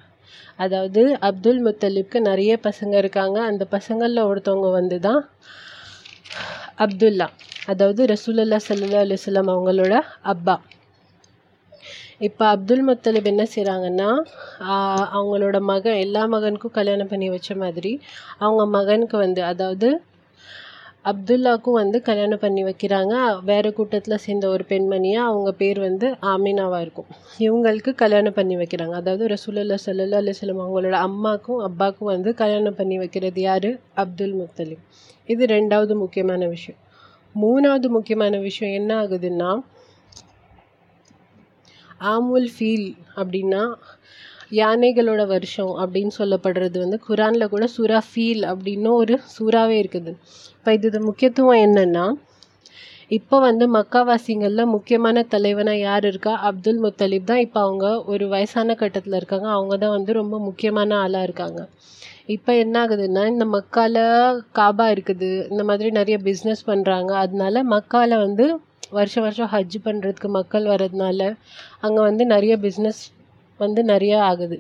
அதாவது 0.59 1.03
அப்துல் 1.29 1.63
முத்தலிப்க்கு 1.67 2.19
நிறைய 2.31 2.53
பசங்க 2.69 2.95
இருக்காங்க. 3.03 3.39
அந்த 3.51 3.65
பசங்களில் 3.77 4.29
ஒருத்தவங்க 4.31 4.71
வந்து 4.81 4.99
தான் 5.09 5.23
அப்துல்லா. 6.87 7.29
அதாவது 7.63 8.07
ரசூலல்லா 8.07 8.59
சல்லா 8.61 9.01
அலுவலம் 9.01 9.51
அவங்களோட 9.55 9.95
அப்பா. 10.23 10.55
இப்போ 12.21 12.45
அப்துல் 12.47 12.85
முத்தலிப் 12.89 13.25
என்ன 13.25 13.45
செய்கிறாங்கன்னா 13.55 14.09
அவங்களோட 15.13 15.61
மகன் 15.61 15.95
எல்லா 15.97 16.27
மகனுக்கும் 16.27 16.71
கல்யாணம் 16.71 17.09
பண்ணி 17.09 17.29
வச்ச 17.31 17.57
மாதிரி 17.57 17.93
அவங்க 18.39 18.67
மகனுக்கு 18.67 19.17
வந்து 19.17 19.43
அதாவது 19.43 19.89
அப்துல்லாவுக்கும் 21.05 21.73
வந்து 21.73 22.03
கல்யாணம் 22.03 22.39
பண்ணி 22.39 22.63
வைக்கிறாங்க. 22.65 23.15
வேறு 23.45 23.73
கூட்டத்தில் 23.73 24.17
சேர்ந்த 24.19 24.49
ஒரு 24.49 24.65
பெண்மணியாக 24.69 25.31
அவங்க 25.31 25.53
பேர் 25.53 25.79
வந்து 25.79 26.17
ஆமினாவாக 26.23 26.81
இருக்கும். 26.81 27.09
இவங்களுக்கு 27.39 27.95
கல்யாணம் 27.95 28.33
பண்ணி 28.33 28.57
வைக்கிறாங்க. 28.57 28.93
அதாவது 28.93 29.27
ரசூலல்லா 29.27 29.79
சல்லா 29.87 30.21
அலுவலம் 30.23 30.63
அவங்களோட 30.65 30.97
அம்மாக்கும் 31.09 31.61
அப்பாவுக்கும் 31.61 32.07
வந்து 32.07 32.35
கல்யாணம் 32.35 32.75
பண்ணி 32.75 32.99
வைக்கிறது 32.99 33.41
யார்? 33.41 33.71
அப்துல் 33.95 34.35
முத்தலிப். 34.35 34.85
இது 35.29 35.47
ரெண்டாவது 35.47 35.97
முக்கியமான 35.97 36.47
விஷயம். 36.47 36.79
மூணாவது 37.35 37.89
முக்கியமான 37.97 38.39
விஷயம் 38.49 38.77
என்ன 38.79 38.91
ஆகுதுன்னா 39.03 39.51
ஆமுல் 42.13 42.49
ஃபீல் 42.55 42.89
அப்படின்னா 43.21 43.63
யானைகளோட 44.61 45.23
வருஷம் 45.27 45.73
அப்படின்னு 45.83 46.13
சொல்லப்படுறது 46.19 46.77
வந்து 46.85 46.99
குரானில் 47.07 47.53
கூட 47.53 47.67
சூரா 47.77 48.01
ஃபீல் 48.09 48.43
அப்படின்னு 48.53 48.91
ஒரு 49.03 49.15
சூறாவே 49.37 49.77
இருக்குது. 49.83 50.13
இப்போ 50.57 50.73
இது 50.79 51.01
முக்கியத்துவம் 51.09 51.63
என்னென்னா 51.67 52.05
இப்போ 53.17 53.37
வந்து 53.47 53.65
மக்காவாசிங்களில் 53.77 54.73
முக்கியமான 54.75 55.23
தலைவனாக 55.33 55.85
யார் 55.89 56.05
இருக்கா? 56.11 56.33
அப்துல் 56.49 56.83
முத்தலிப் 56.85 57.31
தான் 57.31 57.43
இப்போ 57.47 57.61
அவங்க 57.61 57.87
ஒரு 58.13 58.25
வயசான 58.35 58.75
கட்டத்தில் 58.83 59.19
இருக்காங்க. 59.21 59.49
அவங்க 59.57 59.75
தான் 59.83 59.97
வந்து 59.97 60.13
ரொம்ப 60.21 60.39
முக்கியமான 60.49 60.97
ஆளாக 61.05 61.27
இருக்காங்க. 61.29 61.61
இப்போ 62.29 62.53
என்ன 62.55 62.75
ஆகுதுன்னா 62.87 63.27
இந்த 63.27 63.45
மக்கால 63.45 63.97
காபா 64.53 64.85
இருக்குது 64.95 65.31
இந்த 65.51 65.63
மாதிரி 65.65 65.91
நிறைய 65.91 66.19
பிஸ்னஸ் 66.19 66.63
பண்ணுறாங்க 66.67 67.11
அதனால 67.11 67.65
மக்கால 67.65 68.19
வந்து 68.19 68.45
வருஷம் 68.91 69.23
வருஷம் 69.23 69.51
ஹஜ் 69.53 69.77
பண்ணுறதுக்கு 69.85 70.29
மக்கள் 70.29 70.65
வர்றதுனால 70.65 71.21
அங்கே 71.81 72.01
வந்து 72.01 72.27
நிறைய 72.27 72.57
பிஸ்னஸ் 72.57 73.01
வந்து 73.61 73.85
நிறைய 73.85 74.23
ஆகுது. 74.23 74.57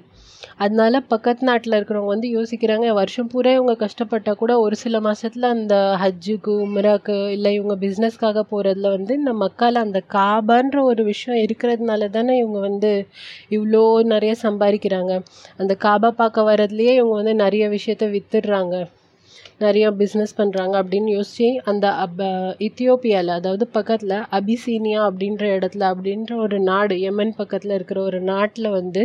அதனால 0.58 1.00
பக்கத்து 1.08 1.44
நாட்டில் 1.44 1.72
இருக்கிறவங்க 1.72 2.06
வந்து 2.06 2.28
யோசிக்கிறாங்க 2.28 2.88
வருஷம் 2.92 3.26
பூரா 3.26 3.52
இவங்க 3.52 3.75
கஷ்டப்பட்டால் 3.76 4.37
கூட 4.37 4.52
ஒரு 4.58 4.76
சில 4.76 5.00
மாதத்துல 5.00 5.50
அந்த 5.50 5.76
ஹஜ்ஜுக்கு 6.00 6.52
உம்ராக்கு 6.64 7.16
இல்லை 7.28 7.52
இவங்க 7.54 7.76
பிஸ்னஸ்க்காக 7.76 8.44
போகிறதுல 8.50 8.90
வந்து 8.90 9.14
இந்த 9.14 9.32
மக்கால் 9.42 9.82
அந்த 9.82 10.00
காபான்ற 10.14 10.80
ஒரு 10.82 11.04
விஷயம் 11.04 11.42
இருக்கிறதுனால 11.44 12.11
தானே 12.11 12.37
இவங்க 12.37 12.61
வந்து 12.61 12.92
இவ்வளோ 13.50 13.82
நிறைய 14.06 14.34
சம்பாதிக்கிறாங்க. 14.42 15.12
அந்த 15.56 15.76
காபா 15.80 16.11
பார்க்க 16.12 16.49
வரதுலேயே 16.50 16.94
இவங்க 16.94 17.14
வந்து 17.14 17.34
நிறைய 17.34 17.68
விஷயத்த 17.68 18.06
வித்துடுறாங்க. 18.12 18.75
நிறைய 19.58 19.90
பிஸ்னஸ் 19.92 20.38
பண்ணுறாங்க 20.38 20.75
அப்படின்னு 20.82 21.11
யோசித்து 21.11 21.49
அந்த 21.64 21.87
அப் 21.96 22.22
இத்தியோப்பியாவில் 22.61 23.28
அதாவது 23.30 23.68
பக்கத்தில் 23.68 24.16
அபிசீனியா 24.38 25.00
அப்படின்ற 25.08 25.44
இடத்துல 25.56 25.88
அப்படின்ற 25.92 26.32
ஒரு 26.37 26.61
நாடு 26.61 27.00
யமன் 27.00 27.34
பக்கத்தில் 27.37 27.70
இருக்கிற 27.70 28.00
ஒரு 28.02 28.20
நாட்டில் 28.25 28.70
வந்து 28.70 29.02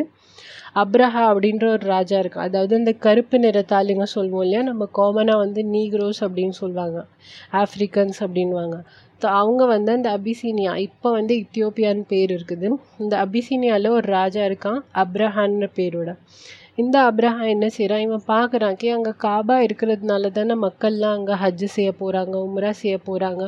அப்ரஹா 0.82 1.22
அப்படின்ற 1.32 1.66
ஒரு 1.76 1.86
ராஜா 1.88 2.18
இருக்கு 2.20 2.40
அதாவது 2.40 2.74
இந்த 2.76 2.92
கருப்பு 3.06 3.38
நிறத்தாளுங்க 3.46 4.06
சொல்லுவோம் 4.16 4.44
இல்லையா? 4.46 4.62
நம்ம 4.62 4.84
காமனாக 5.00 5.44
வந்து 5.44 5.62
நீக்ரோஸ் 5.76 6.22
அப்படின்னு 6.28 6.56
சொல்லுவாங்க. 6.62 7.00
ஆஃப்ரிக்கன்ஸ் 7.64 8.20
அப்படின்வாங்க 8.26 8.78
ஸோ 9.22 9.28
அவங்க 9.40 9.62
வந்து 9.66 9.92
அந்த 9.98 10.10
அபிசீனியா 10.18 10.74
இப்போ 10.88 11.10
வந்து 11.12 11.34
இத்தியோப்பியான்னு 11.44 12.04
பேர் 12.08 12.32
இருக்குது. 12.36 12.68
இந்த 13.00 13.14
அபிசீனியாவில் 13.26 13.96
ஒரு 13.98 14.08
ராஜா 14.12 14.42
இருக்கான் 14.50 14.80
அப்ரஹான்னு 15.04 15.70
பேரோட. 15.80 16.10
இந்த 16.76 16.98
அப்ரஹா 17.10 17.44
என்ன 17.54 17.68
செய்கிறான் 17.70 18.04
இவன் 18.06 18.26
பார்க்குறான் 18.28 18.76
கே 18.78 18.90
அங்கே 18.90 19.14
காபா 19.24 19.56
இருக்கிறதுனால 19.66 20.30
தானே 20.32 20.56
மக்கள்லாம் 20.66 21.16
அங்கே 21.18 21.36
ஹஜ்ஜு 21.44 21.68
செய்ய 21.76 21.92
போகிறாங்க 22.02 22.36
உம்ரா 22.48 22.72
செய்ய 22.82 22.98
போகிறாங்க 23.08 23.44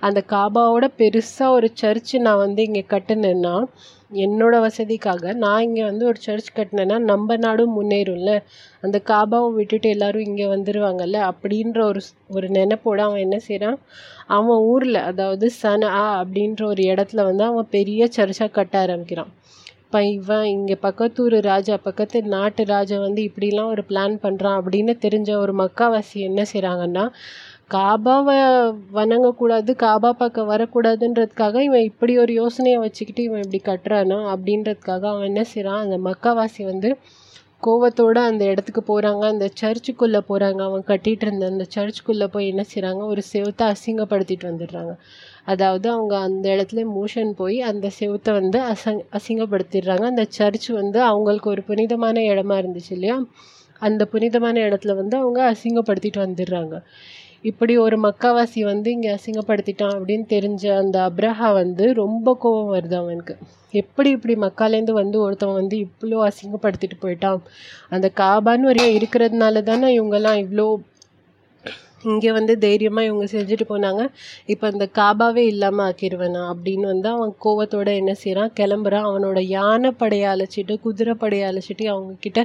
அந்த 0.00 0.20
காபாவோட 0.32 0.86
பெருசாக 1.00 1.56
ஒரு 1.56 1.68
சர்ச்சு 1.82 2.18
நான் 2.18 2.42
வந்து 2.44 2.62
இங்கே 2.62 2.84
கட்டினேன்னா 2.90 3.54
என்னோடய 4.12 4.64
வசதிக்காக 4.64 5.32
நான் 5.34 5.62
இங்கே 5.62 5.82
வந்து 5.82 6.04
ஒரு 6.06 6.18
சர்ச் 6.20 6.50
கட்டினேன்னா 6.56 6.98
நம்ம 7.02 7.36
நாடும் 7.36 7.74
முன்னேறும்ல? 7.78 8.32
அந்த 8.82 8.98
காபாவை 9.04 9.50
விட்டுட்டு 9.54 9.88
எல்லாரும் 9.88 10.26
இங்கே 10.26 10.46
வந்துடுவாங்கல்ல 10.46 11.18
அப்படின்ற 11.30 11.80
ஒரு 11.82 12.02
ஒரு 12.28 12.48
நினைப்போடு 12.48 12.98
அவன் 12.98 13.20
என்ன 13.20 13.38
செய்கிறான் 13.38 13.78
அவன் 14.28 14.60
ஊரில் 14.64 15.00
அதாவது 15.02 15.48
சனா 15.62 15.92
அப்படின்ற 16.20 16.62
ஒரு 16.64 16.82
இடத்துல 16.82 17.24
வந்து 17.24 17.44
அவன் 17.44 17.68
பெரிய 17.70 18.08
சர்ச்சாக 18.16 18.50
கட்ட 18.50 18.76
ஆரம்பிக்கிறான். 18.78 19.32
இப்போ 19.84 20.04
இவன் 20.10 20.44
இங்கே 20.46 20.76
பக்கத்தூர் 20.82 21.34
ராஜா 21.42 21.76
பக்கத்து 21.76 22.22
நாட்டு 22.22 22.64
ராஜா 22.64 22.98
வந்து 22.98 23.22
இப்படிலாம் 23.22 23.70
ஒரு 23.70 23.82
பிளான் 23.88 24.14
பண்ணுறான் 24.22 24.58
அப்படின்னு 24.60 24.92
தெரிஞ்ச 25.02 25.30
ஒரு 25.36 25.52
மக்காவாசி 25.58 26.18
என்ன 26.20 26.42
செய்கிறாங்கன்னா 26.52 27.04
காபாவை 27.72 28.36
வணங்கக்கூடாது 28.92 29.70
காபா 29.82 30.10
பார்க்க 30.12 30.42
வரக்கூடாதுன்றதுக்காக 30.42 31.62
இவன் 31.62 31.82
இப்படி 31.82 32.18
ஒரு 32.18 32.32
யோசனையை 32.32 32.78
வச்சுக்கிட்டு 32.78 33.22
இவன் 33.22 33.42
இப்படி 33.42 33.60
கட்டுறானா 33.64 34.18
அப்படின்றதுக்காக 34.32 35.06
அவன் 35.06 35.24
என்ன 35.24 35.42
செய்கிறான் 35.44 35.80
அந்த 35.80 35.98
மக்காவாசி 35.98 36.64
வந்து 36.64 36.90
கோவத்தோடு 37.62 38.20
அந்த 38.20 38.44
இடத்துக்கு 38.44 38.82
போகிறாங்க 38.82 39.24
அந்த 39.24 39.48
சர்ச்சுக்குள்ளே 39.60 40.20
போகிறாங்க 40.28 40.60
அவன் 40.62 40.84
கட்டிகிட்டு 40.86 41.26
இருந்த 41.26 41.46
அந்த 41.46 41.66
சர்ச்சுக்குள்ளே 41.76 42.26
போய் 42.26 42.48
என்ன 42.48 42.62
செய்கிறாங்க 42.62 43.02
ஒரு 43.04 43.22
செவத்தை 43.32 43.66
அசிங்கப்படுத்திட்டு 43.74 44.46
வந்துடுறாங்க. 44.50 44.92
அதாவது 45.44 45.90
அவங்க 45.90 46.14
அந்த 46.18 46.46
இடத்துல 46.56 46.84
மோஷன் 46.96 47.32
போய் 47.32 47.60
அந்த 47.60 47.90
செவத்தை 48.00 48.32
வந்து 48.32 48.58
அசங் 48.72 49.00
அசிங்கப்படுத்திடுறாங்க. 49.12 50.04
அந்த 50.04 50.26
சர்ச் 50.30 50.68
வந்து 50.72 51.00
அவங்களுக்கு 51.02 51.50
ஒரு 51.50 51.62
புனிதமான 51.62 52.20
இடமா 52.32 52.56
இருந்துச்சு 52.62 52.92
இல்லையா? 52.92 53.18
அந்த 53.82 54.02
புனிதமான 54.06 54.60
இடத்துல 54.60 54.94
வந்து 54.94 55.16
அவங்க 55.16 55.40
அசிங்கப்படுத்திட்டு 55.52 56.20
வந்துடுறாங்க. 56.26 56.74
இப்படி 57.44 57.74
ஒரு 57.84 57.96
மக்காவாசி 58.04 58.60
வந்து 58.70 58.88
இங்கே 58.90 59.10
அசிங்கப்படுத்திட்டான் 59.14 59.94
அப்படின்னு 59.96 60.26
தெரிஞ்ச 60.34 60.64
அந்த 60.82 60.96
அப்ரஹா 61.08 61.48
வந்து 61.60 61.84
ரொம்ப 62.02 62.34
கோபம் 62.42 62.72
வருது 62.74 62.96
அவனுக்கு. 63.00 63.34
எப்படி 63.74 64.08
இப்படி 64.16 64.34
மக்காலேருந்து 64.44 64.94
வந்து 65.00 65.16
ஒருத்தவன் 65.24 65.60
வந்து 65.60 65.76
இவ்வளோ 65.86 66.20
அசிங்கப்படுத்திட்டு 66.28 66.96
போயிட்டான்? 67.04 67.40
அந்த 67.90 68.08
காபான்னு 68.22 68.70
ஒரு 68.72 68.84
இருக்கிறதுனால 68.98 69.62
தானே 69.70 69.90
இவங்கெல்லாம் 69.98 70.40
இவ்வளோ 70.44 70.66
இங்கே 72.10 72.30
வந்து 72.36 72.52
தைரியமாக 72.58 73.08
இவங்க 73.08 73.26
செஞ்சுட்டு 73.32 73.64
போனாங்க. 73.68 74.02
இப்போ 74.52 74.64
அந்த 74.72 74.84
காபாவே 74.98 75.42
இல்லாமல் 75.52 75.86
ஆக்கிடுவேனா 75.88 76.42
அப்படின்னு 76.52 76.86
வந்து 76.92 77.08
அவன் 77.12 77.32
கோவத்தோட 77.44 77.88
என்ன 78.00 78.12
செய்கிறான் 78.22 78.54
கிளம்புறான். 78.60 79.06
அவனோட 79.10 79.40
யானை 79.56 79.90
படையை 80.00 80.26
அழைச்சிட்டு 80.34 80.76
குதிரை 80.86 81.14
படையை 81.22 81.44
அழைச்சிட்டு 81.50 81.86
அவங்கக்கிட்ட 81.94 82.42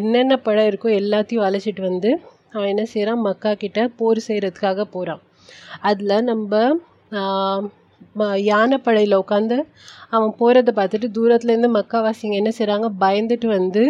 என்னென்ன 0.00 0.36
படம் 0.48 0.68
இருக்கோ 0.72 0.90
எல்லாத்தையும் 1.02 1.46
அழைச்சிட்டு 1.48 1.84
வந்து 1.90 2.12
அவன் 2.52 2.70
என்ன 2.72 2.84
செய்கிறான் 2.92 3.24
மக்கா 3.28 3.52
கிட்ட 3.54 3.80
போர் 3.98 4.20
செய்கிறதுக்காக 4.28 4.86
போகிறான் 4.94 5.22
அதில் 5.82 6.16
நம்ம 6.30 6.62
யானைப்படையில் 8.48 9.20
உட்காந்து 9.22 9.56
அவன் 10.10 10.34
போகிறத 10.38 10.70
பார்த்துட்டு 10.76 11.08
தூரத்துலேருந்து 11.16 11.70
மக்காவாசிங்க 11.78 12.36
என்ன 12.40 12.50
செய்கிறாங்க 12.58 12.88
பயந்துட்டு 13.02 13.48
வந்து 13.58 13.82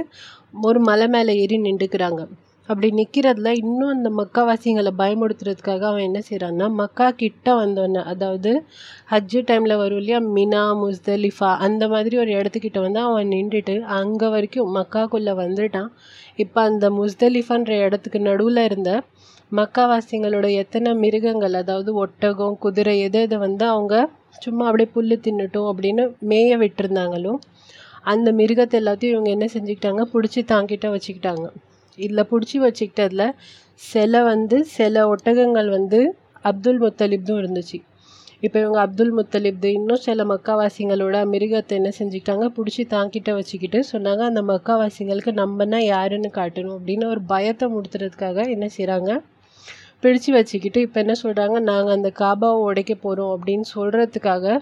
ஒரு 0.68 0.78
மலை 0.88 1.06
மேலே 1.08 1.32
ஏறி 1.42 1.56
நின்றுக்கிறாங்க. 1.66 2.22
அப்படி 2.68 2.88
நிற்கிறதுல 2.98 3.50
இன்னும் 3.60 3.92
அந்த 3.94 4.08
மக்காவாசிங்களை 4.18 4.92
பயமுடுத்துறதுக்காக 5.00 5.84
அவன் 5.90 6.06
என்ன 6.08 6.20
செய்கிறான்னா 6.28 6.66
மக்கா 6.80 7.06
கிட்ட 7.22 7.54
வந்தோன்னே 7.60 8.02
அதாவது 8.12 8.50
ஹஜ்ஜு 9.12 9.40
டைமில் 9.48 9.80
வரும் 9.82 10.00
இல்லையா 10.02 10.20
மினா 10.36 10.62
முஸ்தலிஃபா 10.82 11.50
அந்த 11.66 11.84
மாதிரி 11.94 12.16
ஒரு 12.24 12.32
இடத்துக்கிட்ட 12.38 12.80
வந்து 12.86 13.00
அவன் 13.08 13.32
நின்றுட்டு 13.34 13.76
அங்கே 13.98 14.28
வரைக்கும் 14.34 14.70
மக்காக்குள்ளே 14.78 15.34
வந்துட்டான். 15.42 15.90
இப்போ 16.42 16.60
அந்த 16.68 16.86
முஸ்தலிஃபான்ற 16.96 17.72
இடத்துக்கு 17.86 18.18
நடுவில் 18.26 18.60
இருந்த 18.64 18.90
மக்காவாசிங்களோட 19.52 20.46
எத்தனை 20.62 20.90
மிருகங்கள் 21.02 21.56
அதாவது 21.60 21.90
ஒட்டகம் 22.02 22.56
குதிரை 22.64 22.94
எது 23.00 23.20
எதை 23.20 23.38
வந்து 23.38 23.64
அவங்க 23.66 23.94
சும்மா 24.38 24.64
அப்படியே 24.68 24.88
புல்லு 24.94 25.16
தின்னுட்டோம் 25.24 25.70
அப்படின்னு 25.70 26.02
மேய 26.30 26.58
விட்டுருந்தாங்களோ 26.62 27.32
அந்த 28.04 28.28
மிருகத்தை 28.32 28.76
எல்லாத்தையும் 28.80 29.14
இவங்க 29.14 29.30
என்ன 29.36 29.46
செஞ்சுக்கிட்டாங்க? 29.54 30.02
பிடிச்சி 30.12 30.40
தாங்கிட்ட 30.52 30.86
வச்சுக்கிட்டாங்க. 30.94 31.46
இதில் 31.98 32.28
பிடிச்சி 32.30 32.58
வச்சுக்கிட்டதில் 32.64 33.26
சில 33.80 34.22
வந்து 34.24 34.56
சில 34.76 35.06
ஒட்டகங்கள் 35.08 35.68
வந்து 35.76 36.00
அப்துல் 36.44 36.80
முத்தலிப்தும் 36.82 37.40
இருந்துச்சு. 37.42 37.78
இப்போ 38.42 38.56
இவங்க 38.60 38.78
அப்துல் 38.80 39.16
முத்தலிப்து 39.16 39.70
இன்னும் 39.70 40.02
சில 40.04 40.24
மக்காவாசிங்களோட 40.24 41.16
மிருகத்தை 41.24 41.74
என்ன 41.76 41.90
செஞ்சுக்கிட்டாங்க 41.98 42.46
பிடிச்சி 42.56 42.84
தாங்கிட்ட 42.88 43.30
வச்சுக்கிட்டு 43.34 43.80
சொன்னாங்க 43.90 44.22
அந்த 44.24 44.42
மக்காவாசிங்களுக்கு 44.42 45.32
நம்மனா 45.32 45.80
யாருன்னு 45.86 46.30
காட்டணும் 46.34 46.76
அப்படின்னு 46.76 47.06
ஒரு 47.06 47.22
பயத்தை 47.26 47.68
முடுத்துறதுக்காக 47.68 48.48
என்ன 48.48 48.68
செய்கிறாங்க 48.76 49.10
பிடிச்சு 50.00 50.30
வச்சுக்கிட்டு 50.32 50.80
இப்போ 50.80 50.98
என்ன 51.00 51.14
சொல்கிறாங்க 51.22 51.56
நாங்கள் 51.62 51.96
அந்த 51.96 52.10
காபாவை 52.18 52.60
உடைக்க 52.62 52.92
போகிறோம் 52.96 53.32
அப்படின்னு 53.34 53.66
சொல்கிறதுக்காக 53.74 54.56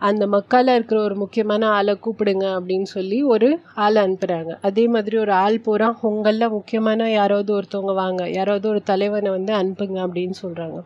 அந்த 0.00 0.24
மக்கால 0.26 0.72
இருக்கிற 0.74 0.98
ஒரு 1.00 1.14
முக்கியமான 1.14 1.68
ஆளை 1.68 1.94
கூப்பிடுங்க 1.98 2.46
அப்படின்னு 2.56 2.88
சொல்லி 2.90 3.18
ஒரு 3.24 3.48
ஆளை 3.76 4.00
அனுப்புகிறாங்க 4.02 4.52
அதே 4.60 4.84
மாதிரி 4.88 5.16
ஒரு 5.18 5.32
ஆள் 5.36 5.58
போகிறான் 5.60 5.96
உங்களில் 6.02 6.48
முக்கியமான 6.48 7.08
யாராவது 7.10 7.52
ஒருத்தவங்க 7.52 7.94
வாங்க 7.94 8.24
யாராவது 8.30 8.68
ஒரு 8.68 8.82
தலைவனை 8.82 9.30
வந்து 9.30 9.54
அனுப்புங்க 9.54 10.00
அப்படின்னு 10.06 10.36
சொல்கிறாங்க 10.40 10.80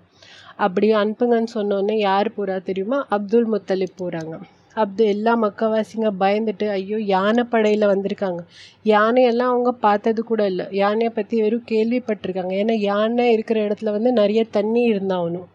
அப்படி 0.61 0.89
அனுப்புங்கன்னு 0.95 1.51
சொன்னோடனே 1.55 1.97
யார் 2.09 2.29
போகிறா 2.37 2.57
தெரியுமா? 2.63 2.99
அப்துல் 3.17 3.51
முத்தலிப் 3.53 3.99
போகிறாங்க 4.01 4.35
அப்து 4.77 5.03
எல்லா 5.07 5.33
மக்கவாசிங்க 5.37 6.09
பயந்துட்டு 6.21 6.67
ஐயோ 6.77 6.99
யானை 7.07 7.45
படையில் 7.45 7.91
வந்திருக்காங்க. 7.93 8.41
யானையெல்லாம் 8.87 9.53
அவங்க 9.53 9.71
பார்த்தது 9.87 10.21
கூட 10.25 10.43
இல்லை. 10.53 10.67
யானையை 10.81 11.11
பற்றி 11.15 11.37
வெறும் 11.43 11.69
கேள்விப்பட்டிருக்காங்க. 11.73 12.53
ஏன்னா 12.63 12.77
யானை 12.91 13.27
இருக்கிற 13.37 13.59
இடத்துல 13.67 13.93
வந்து 13.97 14.13
நிறைய 14.13 14.43
தண்ணி 14.57 14.83
இருந்தாகணும் 14.93 15.49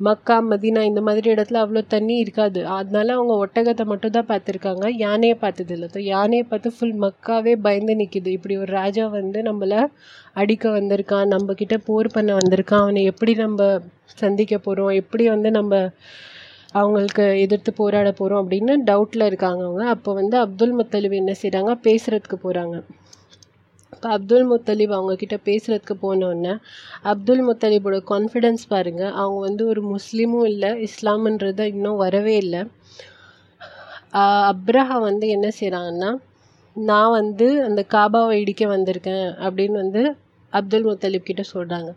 மக்கா 0.00 0.36
மதினா 0.48 0.80
இந்த 0.88 1.00
மாதிரி 1.06 1.28
இடத்துல 1.34 1.60
அவ்வளோ 1.64 1.82
தண்ணி 1.94 2.14
இருக்காது. 2.22 2.60
அதனால 2.76 3.14
அவங்க 3.16 3.34
ஒட்டகத்தை 3.44 3.84
மட்டும் 3.92 4.14
தான் 4.16 4.28
பார்த்துருக்காங்க. 4.30 4.84
யானையை 5.04 5.36
பார்த்தது 5.44 5.72
இல்லை 5.76 5.88
ஸோ 5.94 6.00
யானையை 6.12 6.44
பார்த்து 6.50 6.74
ஃபுல் 6.76 6.96
மக்காவே 7.04 7.54
பயந்து 7.66 7.94
நிற்கிது 8.00 8.30
இப்படி 8.36 8.56
ஒரு 8.62 8.70
ராஜா 8.80 9.06
வந்து 9.16 9.40
நம்மளை 9.48 9.80
அடிக்க 10.42 10.64
வந்திருக்கான் 10.78 11.32
நம்மக்கிட்ட 11.34 11.78
போர் 11.88 12.14
பண்ண 12.16 12.32
வந்திருக்கான். 12.40 12.84
அவனை 12.86 13.02
எப்படி 13.12 13.34
நம்ம 13.44 13.60
சந்திக்க 14.22 14.54
போகிறோம் 14.66 14.92
எப்படி 15.02 15.24
வந்து 15.34 15.50
நம்ம 15.58 15.72
அவங்களுக்கு 16.74 17.24
எதிர்த்து 17.44 17.70
போராட 17.80 18.08
போகிறோம் 18.12 18.42
அப்படின்னு 18.42 18.74
டவுட்டில் 18.90 19.28
இருக்காங்க 19.30 19.62
அவங்க. 19.66 19.84
அப்போ 19.94 20.10
வந்து 20.20 20.36
அப்துல் 20.44 20.76
முத்தலிப் 20.80 21.20
என்ன 21.22 21.34
செய்கிறாங்க 21.42 21.72
பேசுகிறதுக்கு 21.86 22.38
போகிறாங்க 22.44 22.76
இப்போ 24.06 24.16
அப்துல் 24.18 24.44
முத்தலீப் 24.50 24.92
அவங்கக்கிட்ட 24.96 25.36
பேசுகிறதுக்கு 25.46 25.94
போனோடனே 26.02 26.52
அப்துல் 27.12 27.40
முத்தலீபோட 27.46 27.96
கான்ஃபிடென்ஸ் 28.10 28.64
பாருங்கள் 28.72 29.14
அவங்க 29.22 29.38
வந்து 29.46 29.62
ஒரு 29.72 29.82
முஸ்லீமும் 29.94 30.44
இல்லை 30.50 30.70
இஸ்லாமுன்றது 30.86 31.64
இன்னும் 31.72 31.98
வரவே 32.02 32.34
இல்லை. 32.42 32.60
அப்ரஹா 34.50 34.98
வந்து 35.06 35.26
என்ன 35.36 35.48
செய்கிறாங்கன்னா 35.58 36.10
நான் 36.76 37.16
வந்து 37.18 37.48
அந்த 37.66 37.84
காபாவை 37.94 38.36
இடிக்க 38.42 38.68
வந்திருக்கேன் 38.74 39.26
அப்படின்னு 39.46 39.76
வந்து 39.82 40.04
அப்துல் 40.52 40.88
முத்தலீப் 40.90 41.28
கிட்ட 41.28 41.44
சொல்கிறாங்க 41.52 41.90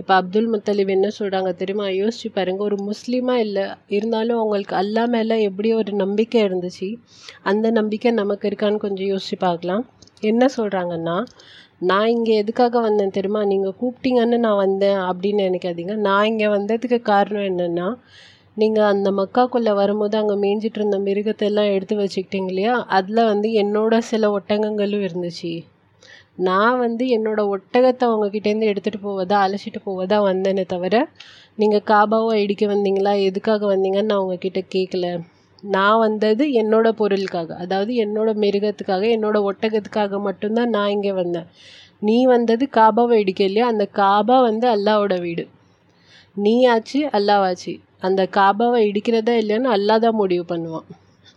இப்போ 0.00 0.12
அப்துல் 0.20 0.50
முத்தலீப் 0.54 0.94
என்ன 0.96 1.10
சொல்கிறாங்க 1.18 1.50
தெரியுமா? 1.62 1.88
யோசிச்சு 2.00 2.30
பாருங்க 2.38 2.62
ஒரு 2.68 2.78
முஸ்லீமாக 2.90 3.44
இல்லை 3.46 3.66
இருந்தாலும் 3.96 4.40
அவங்களுக்கு 4.42 4.76
அல்லா 4.82 5.06
மேலே 5.16 5.38
எப்படி 5.48 5.70
ஒரு 5.80 5.94
நம்பிக்கை 6.04 6.40
இருந்துச்சு 6.48 6.90
அந்த 7.52 7.66
நம்பிக்கை 7.80 8.12
நமக்கு 8.22 8.48
இருக்கான்னு 8.50 8.84
கொஞ்சம் 8.86 9.10
யோசிச்சு 9.12 9.38
பார்க்கலாம். 9.48 9.84
என்ன 10.22 10.46
சொல்கிறாங்கன்னா 10.56 11.16
நான் 11.78 12.08
இங்கே 12.08 12.34
எதுக்காக 12.36 12.80
வந்தேன் 12.80 13.14
தெரியுமா? 13.16 13.44
நீங்கள் 13.44 13.74
கூப்பிட்டீங்கன்னு 13.80 14.38
நான் 14.38 14.56
வந்தேன் 14.56 15.00
அப்படின்னு 15.08 15.46
நினைக்காதீங்க. 15.48 15.94
நான் 15.94 16.24
இங்கே 16.24 16.48
வந்ததுக்கு 16.48 16.98
காரணம் 17.02 17.48
என்னென்னா 17.50 17.88
நீங்கள் 18.56 18.88
அந்த 18.92 19.08
மக்காக்குள்ளே 19.10 19.72
வரும்போது 19.74 20.14
அங்கே 20.18 20.36
மேய்ஞ்சிட்டு 20.42 20.78
இருந்த 20.80 20.98
மிருகத்தை 20.98 21.46
எல்லாம் 21.46 21.72
எடுத்து 21.72 21.96
வச்சுக்கிட்டீங்க 21.96 22.48
இல்லையா? 22.48 22.74
அதில் 22.88 23.22
வந்து 23.24 23.48
என்னோட 23.62 23.98
சில 24.10 24.30
ஒட்டகங்களும் 24.30 25.04
இருந்துச்சு. 25.08 25.52
நான் 26.38 26.78
வந்து 26.78 27.04
என்னோட 27.06 27.40
ஒட்டகத்தை 27.54 28.04
அவங்கக்கிட்டேருந்து 28.08 28.70
எடுத்துகிட்டு 28.72 29.00
போவதா 29.02 29.36
அழைச்சிட்டு 29.44 29.80
போவதா 29.84 30.18
வந்தேனே 30.22 30.64
தவிர 30.66 30.96
நீங்கள் 31.56 31.86
காபாவை 31.86 32.34
இடிக்க 32.44 32.66
வந்தீங்களா? 32.66 33.14
எதுக்காக 33.28 33.66
வந்தீங்கன்னு 33.74 34.12
நான் 34.12 34.24
உங்ககிட்ட 34.24 34.62
கேட்கல 34.74 35.06
நான் 35.64 35.98
வந்தது 35.98 36.44
என்னோட 36.52 36.88
பொருளுக்காக. 36.92 37.50
அதாவது 37.54 37.92
என்னோட 38.04 38.30
மிருகத்துக்காக 38.34 39.04
என்னோட 39.16 39.36
ஒட்டகத்துக்காக 39.42 40.20
மட்டும்தான் 40.20 40.68
நான் 40.68 40.90
இங்கே 40.90 41.12
வந்தேன். 41.12 41.48
நீ 42.02 42.24
வந்தது 42.26 42.68
காபாவை 42.72 43.16
இடிக்க 43.18 43.44
இல்லையா? 43.44 43.66
அந்த 43.66 43.88
காபா 43.94 44.40
வந்து 44.42 44.68
அல்லாவோட 44.68 45.20
வீடு. 45.20 45.44
நீ 46.36 46.64
ஆச்சு 46.66 47.00
அல்லாவாச்சு 47.12 47.74
அந்த 48.00 48.28
காபாவை 48.32 48.80
இடிக்கிறதா 48.90 49.34
இல்லையான்னு 49.36 49.70
அல்லா 49.70 49.98
தான் 49.98 50.14
முடிவு 50.14 50.44
பண்ணுவான். 50.48 50.86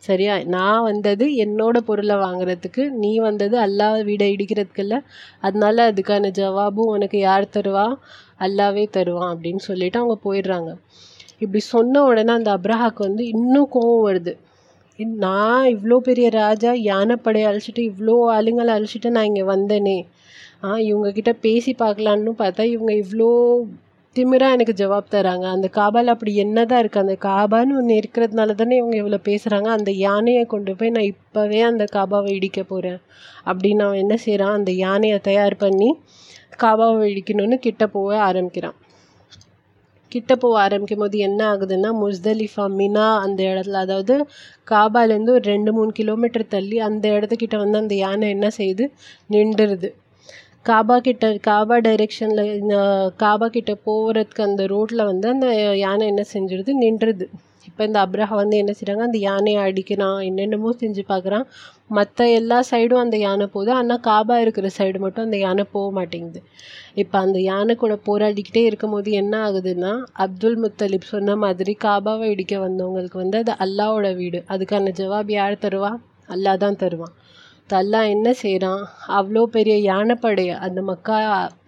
சரியா? 0.03 0.43
நான் 0.47 0.83
வந்தது 0.83 1.25
என்னோட 1.35 1.77
பொருளை 1.79 2.15
வாங்குறதுக்கு 2.15 2.89
நீ 2.95 3.17
வந்தது 3.19 3.57
அல்லா 3.59 3.87
வீடை 4.01 4.27
இடிக்கிறதுக்கு 4.35 4.79
இல்லை 4.79 4.99
அதனால 5.39 5.91
அதுக்கான 5.91 6.31
ஜவாபும் 6.39 6.93
உனக்கு 6.95 7.19
யார் 7.19 7.53
தருவா? 7.53 7.87
அல்லாவே 8.39 8.87
தருவான் 8.91 9.31
அப்படின்னு 9.33 9.57
சொல்லிட்டு 9.57 9.99
அவங்க 9.99 10.17
போயிடுறாங்க. 10.23 10.71
இப்படி 11.41 11.61
சொன்ன 11.73 12.03
உடனே 12.09 12.31
அந்த 12.37 12.51
அப்ரஹாக்கு 12.57 13.01
வந்து 13.07 13.23
இன்னும் 13.33 13.69
கோவம் 13.75 14.05
வருது. 14.07 14.33
நான் 15.23 15.65
இவ்வளோ 15.73 15.97
பெரிய 16.07 16.27
ராஜா 16.41 16.71
யானைப்படையை 16.87 17.45
அழிச்சிட்டு 17.49 17.83
இவ்வளோ 17.91 18.15
ஆளுங்களை 18.37 18.71
அழிச்சிட்டு 18.77 19.09
நான் 19.17 19.29
இங்கே 19.29 19.45
வந்தேனே. 19.51 19.97
ஆ 20.63 20.69
இவங்கக்கிட்ட 20.87 21.31
பேசி 21.45 21.71
பார்க்கலான்னு 21.83 22.31
பார்த்தா 22.41 22.63
இவங்க 22.75 22.93
இவ்வளோ 23.03 23.29
திமிரா 24.15 24.47
எனக்கு 24.55 24.73
ஜவாப் 24.81 25.11
தராங்க. 25.13 25.45
அந்த 25.55 25.67
காபால் 25.77 26.13
அப்படி 26.13 26.31
என்ன 26.43 26.57
தான் 26.69 26.81
இருக்குது 26.83 27.03
அந்த 27.05 27.15
காபான்னு 27.27 27.77
ஒன்று 27.79 27.99
இருக்கிறதுனால 28.01 28.55
தானே 28.61 28.75
இவங்க 28.81 28.95
இவ்வளோ 29.01 29.19
பேசுகிறாங்க 29.29 29.69
அந்த 29.77 29.91
யானையை 30.05 30.43
கொண்டு 30.53 30.73
போய் 30.79 30.93
நான் 30.95 31.09
இப்போவே 31.13 31.61
அந்த 31.71 31.85
காபாவை 31.95 32.31
இடிக்க 32.37 32.61
போகிறேன் 32.63 32.99
அப்படின்னு 33.49 33.85
அவன் 33.87 34.01
என்ன 34.03 34.17
செய்கிறான் 34.25 34.57
அந்த 34.59 34.73
யானையை 34.85 35.19
தயார் 35.29 35.57
பண்ணி 35.65 35.89
காபாவை 36.63 37.03
இடிக்கணும்னு 37.13 37.59
கிட்ட 37.67 37.83
போக 37.87 38.17
ஆரம்பிக்கிறான். 38.29 38.77
கிட்ட 40.11 40.35
போக 40.35 40.59
ஆரம்பிக்கும் 40.59 40.97
போது 40.97 41.17
என்ன 41.19 41.41
ஆகுதுன்னா 41.51 41.89
முஸ்தலிஃபா 41.99 42.65
மினா 42.77 43.07
அந்த 43.19 43.39
இடத்துல 43.43 43.79
அதாவது 43.79 44.15
காபாலேருந்து 44.67 45.29
ஒரு 45.29 45.45
ரெண்டு 45.45 45.73
மூணு 45.73 45.91
கிலோமீட்டர் 45.91 46.47
தள்ளி 46.47 46.77
அந்த 46.79 47.05
இடத்துக்கிட்ட 47.09 47.57
வந்து 47.57 47.77
அந்த 47.77 47.95
யானை 47.95 48.29
என்ன 48.29 48.47
செய்யுது? 48.57 48.85
நின்றுருது. 49.29 49.89
காபா 50.65 50.95
கிட்ட 50.99 51.25
காபா 51.47 51.75
டைரெக்ஷனில் 51.85 52.43
காபா 53.19 53.47
கிட்ட 53.47 53.73
போகிறதுக்கு 53.85 54.41
அந்த 54.41 54.63
ரோட்டில் 54.67 55.03
வந்து 55.03 55.27
அந்த 55.29 55.47
யானை 55.77 56.07
என்ன 56.07 56.23
செஞ்சிடுது 56.33 56.73
நின்றுது 56.81 57.27
இப்போ 57.67 57.81
இந்த 57.87 57.99
அப்ரஹா 58.05 58.35
வந்து 58.41 58.55
என்ன 58.61 58.71
செய்கிறாங்க 58.77 59.03
அந்த 59.07 59.19
யானையை 59.27 59.61
அடிக்கிறான் 59.67 60.19
என்னென்னமோ 60.27 60.69
செஞ்சு 60.81 61.03
பார்க்குறான் 61.11 61.45
மற்ற 61.97 62.27
எல்லா 62.39 62.57
சைடும் 62.69 63.01
அந்த 63.03 63.17
யானை 63.17 63.45
போகுது. 63.55 63.71
ஆனால் 63.79 64.01
காபா 64.07 64.35
இருக்கிற 64.43 64.67
சைடு 64.77 64.97
மட்டும் 65.05 65.25
அந்த 65.27 65.37
யானை 65.37 65.63
போக 65.73 65.87
மாட்டேங்குது. 65.97 66.41
இப்போ 66.95 67.17
அந்த 67.25 67.39
யானை 67.49 67.73
கூட 67.75 67.95
போராடிக்கிட்டே 68.07 68.63
இருக்கும் 68.69 68.93
போது 68.95 69.11
என்ன 69.21 69.33
ஆகுதுன்னா 69.47 69.93
அப்துல் 70.25 70.59
முத்தலிப் 70.63 71.11
சொன்ன 71.13 71.35
மாதிரி 71.45 71.73
காபாவை 71.85 72.27
இடிக்க 72.33 72.55
வந்தவங்களுக்கு 72.65 73.17
வந்து 73.23 73.39
அது 73.43 73.55
அல்லாவோட 73.65 74.09
வீடு. 74.21 74.41
அதுக்கான 74.53 74.93
ஜவாப் 75.01 75.31
யார் 75.39 75.63
தருவா? 75.65 75.91
அல்லா 76.29 76.53
தான் 76.65 76.79
தருவான். 76.83 77.15
அல்லா 77.69 77.99
என்ன 78.13 78.29
செய்கிறான் 78.41 78.83
அவ்வளோ 79.17 79.41
பெரிய 79.55 79.75
யானைப்படைய 79.89 80.51
அந்த 80.65 80.79
மக்கா 80.89 81.17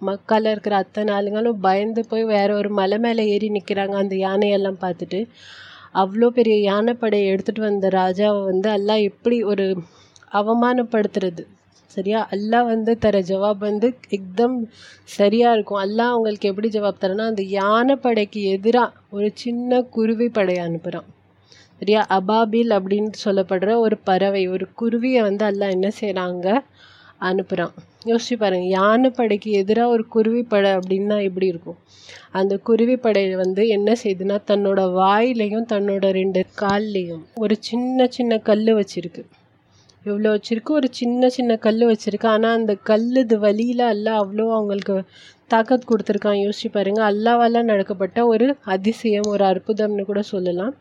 மக்கால 0.08 0.52
இருக்கிற 0.54 0.76
அத்தனை 0.84 1.12
ஆளுங்களும் 1.18 1.60
பயந்து 1.66 2.02
போய் 2.12 2.24
வேற 2.32 2.50
ஒரு 2.56 2.70
மலை 2.80 2.98
மேலே 3.06 3.24
ஏறி 3.34 3.50
நிற்கிறாங்க 3.58 3.96
அந்த 4.04 4.16
யானையெல்லாம் 4.26 4.80
பார்த்துட்டு 4.86 5.20
அவ்வளோ 5.96 6.28
பெரிய 6.30 6.56
யானைப்படையை 6.70 7.26
எடுத்துகிட்டு 7.34 7.68
வந்த 7.70 7.88
ராஜாவை 8.00 8.42
வந்து 8.46 8.70
அல்லா 8.70 8.96
எப்படி 9.10 9.38
ஒரு 9.44 9.66
அவமானப்படுத்துறது? 10.32 11.44
சரியா? 11.96 12.20
அல்லாஹ் 12.32 12.68
வந்து 12.74 12.92
தர 12.98 13.16
ஜவாப் 13.22 13.62
வந்து 13.70 13.88
எக்தம் 14.10 14.58
சரியாக 15.18 15.56
இருக்கும். 15.56 15.82
அல்லாஹ் 15.86 16.14
அவங்களுக்கு 16.14 16.50
எப்படி 16.52 16.70
ஜவாப் 16.70 17.02
தரேன்னா 17.02 17.26
அந்த 17.32 17.44
யானைப்படைக்கு 17.60 18.42
எதிராக 18.56 18.94
ஒரு 19.10 19.30
சின்ன 19.36 19.82
குருவி 19.96 20.28
படையை 20.30 20.62
அனுப்புகிறான் 20.68 21.10
சரியா? 21.82 22.02
அபாபில் 22.18 22.72
அப்படின்னு 22.78 23.12
சொல்லப்படுற 23.26 23.72
ஒரு 23.78 23.98
பறவை 24.04 24.44
ஒரு 24.48 24.68
குருவியை 24.82 25.22
வந்து 25.22 25.46
எல்லாம் 25.46 25.70
என்ன 25.70 25.90
செய்கிறாங்க 26.02 26.48
அனுப்புகிறான் 27.22 27.74
யோசிச்சு 28.06 28.36
பாருங்க 28.38 28.68
யானைப்படைக்கு 28.80 29.50
எதிராக 29.62 29.90
ஒரு 29.90 30.04
குருவிப்படை 30.16 30.70
அப்படின்னா 30.78 31.24
எப்படி 31.24 31.48
இருக்கும்? 31.48 31.78
அந்த 32.32 32.54
குருவிப்படை 32.70 33.36
வந்து 33.36 33.68
என்ன 33.68 33.94
செய்யுதுன்னா 34.04 34.38
தன்னோட 34.48 34.82
வாயிலையும் 34.94 35.68
தன்னோட 35.70 36.12
ரெண்டு 36.12 36.42
கால்லையும் 36.62 37.24
ஒரு 37.36 37.56
சின்ன 37.60 38.08
சின்ன 38.10 38.40
கல் 38.40 38.66
வச்சுருக்கு. 38.74 39.24
இவ்வளோ 40.06 40.30
வச்சுருக்கு? 40.36 40.72
ஒரு 40.72 40.88
சின்ன 40.92 41.30
சின்ன 41.30 41.56
கல் 41.58 41.84
வச்சுருக்கு. 41.86 42.28
ஆனால் 42.28 42.58
அந்த 42.58 42.74
கல் 42.84 43.08
இது 43.16 43.40
வழியில் 43.40 43.86
அல்ல 43.92 44.08
அவ்வளோ 44.22 44.46
அவங்களுக்கு 44.52 44.96
தாக்கத் 45.48 45.88
கொடுத்துருக்கான். 45.90 46.40
யோசிச்சு 46.44 46.70
பாருங்கள் 46.72 47.08
அல்லாவால் 47.12 47.64
நடக்கப்பட்ட 47.64 48.26
ஒரு 48.26 48.48
அதிசயம் 48.66 49.30
ஒரு 49.34 49.46
அற்புதம்னு 49.46 50.04
கூட 50.04 50.22
சொல்லலாம். 50.34 50.74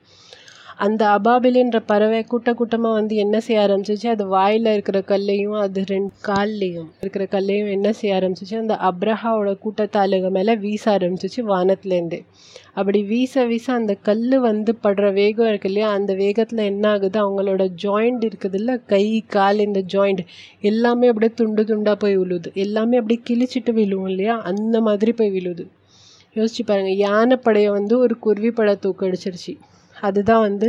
அந்த 0.81 1.03
அபாபிலின்ற 1.17 1.79
பறவை 1.87 2.19
கூட்ட 2.25 2.51
கூட்டமாக 2.55 2.99
வந்து 2.99 3.15
என்ன 3.17 3.37
செய்ய 3.41 3.65
ஆரம்பிச்சிச்சு? 3.67 4.07
அது 4.07 4.25
வாயில் 4.27 4.69
இருக்கிற 4.73 4.99
கல்லையும் 5.03 5.57
அது 5.65 5.81
ரெண்டு 5.87 6.13
கால்லையும் 6.29 6.89
இருக்கிற 7.01 7.25
கல்லையும் 7.27 7.71
என்ன 7.77 7.89
செய்ய 7.93 8.19
ஆரம்பிச்சிச்சு? 8.19 8.57
அந்த 8.59 8.75
அப்ரஹாவோட 8.89 9.51
கூட்டத்தாளுக 9.65 10.31
மேலே 10.31 10.55
வீச 10.57 10.85
ஆரம்பிச்சிச்சு 10.99 11.43
வானத்துலேருந்தே 11.53 12.21
அப்படி 12.75 12.99
வீச 13.03 13.45
வீச 13.45 13.67
அந்த 13.73 13.95
கல் 14.09 14.39
வந்து 14.39 14.73
படுற 14.83 15.07
வேகம் 15.13 15.49
இருக்கு 15.49 15.69
இல்லையா? 15.69 15.89
அந்த 15.91 16.13
வேகத்தில் 16.15 16.63
என்ன 16.73 16.85
ஆகுது? 16.89 17.19
அவங்களோட 17.25 17.63
ஜாயிண்ட் 17.83 18.25
இருக்குது 18.29 18.55
இல்லை? 18.55 18.77
கை 18.87 19.05
கால் 19.29 19.59
இந்த 19.59 19.83
ஜாயிண்ட் 19.95 20.23
எல்லாமே 20.61 21.09
அப்படியே 21.09 21.35
துண்டு 21.35 21.65
துண்டாக 21.65 21.97
போய் 21.97 22.17
விழுது. 22.17 22.51
எல்லாமே 22.55 22.97
அப்படியே 22.97 23.23
கிழிச்சிட்டு 23.31 23.75
விழுவும் 23.81 24.09
இல்லையா? 24.09 24.37
அந்த 24.43 24.81
மாதிரி 24.81 25.13
போய் 25.13 25.31
விழுது. 25.31 25.67
யோசிச்சு 26.37 26.65
பாருங்கள் 26.67 27.01
யானைப்படையை 27.09 27.71
வந்து 27.71 27.99
ஒரு 27.99 28.17
குருவி 28.19 28.51
படை 28.51 28.75
தூக்கடிச்சிருச்சு. 28.87 29.55
அதுதான் 30.01 30.47
வந்து 30.49 30.69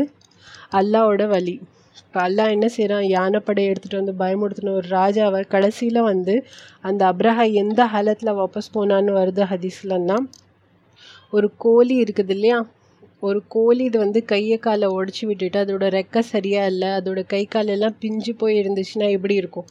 அல்லாவோட 0.79 1.23
வழி. 1.27 1.55
இப்போ 2.01 2.19
அல்லா 2.21 2.45
என்ன 2.51 2.67
செய்கிறான் 2.67 3.05
யானைப்படையை 3.09 3.69
எடுத்துகிட்டு 3.71 4.01
வந்து 4.01 4.15
பயமுடுத்தின 4.21 4.73
ஒரு 4.79 4.87
ராஜாவை 4.89 5.41
கடைசியில் 5.53 5.99
வந்து 6.01 6.33
அந்த 6.81 7.01
அப்ரஹா 7.11 7.45
எந்த 7.53 7.81
ஹாலத்தில் 7.85 8.37
வாபஸ் 8.39 8.73
போனான்னு 8.73 9.11
வருது 9.19 9.43
ஹதீஸ்லன்னா 9.51 10.17
ஒரு 11.33 11.47
கோழி 11.57 11.95
இருக்குது 12.03 12.33
இல்லையா? 12.35 12.59
ஒரு 13.23 13.39
கோழி 13.47 13.83
இது 13.83 13.97
வந்து 13.99 14.19
கையை 14.25 14.57
காலை 14.57 14.87
உடச்சி 14.95 15.23
விட்டுட்டு 15.29 15.57
அதோட 15.59 15.85
ரெக்கை 15.97 16.21
சரியாக 16.31 16.71
இல்லை 16.73 16.89
அதோட 16.99 17.19
கை 17.33 17.43
காலெல்லாம் 17.45 17.97
பிஞ்சு 17.99 18.31
போய் 18.35 18.59
இருந்துச்சுன்னா 18.61 19.07
எப்படி 19.17 19.35
இருக்கும்? 19.35 19.67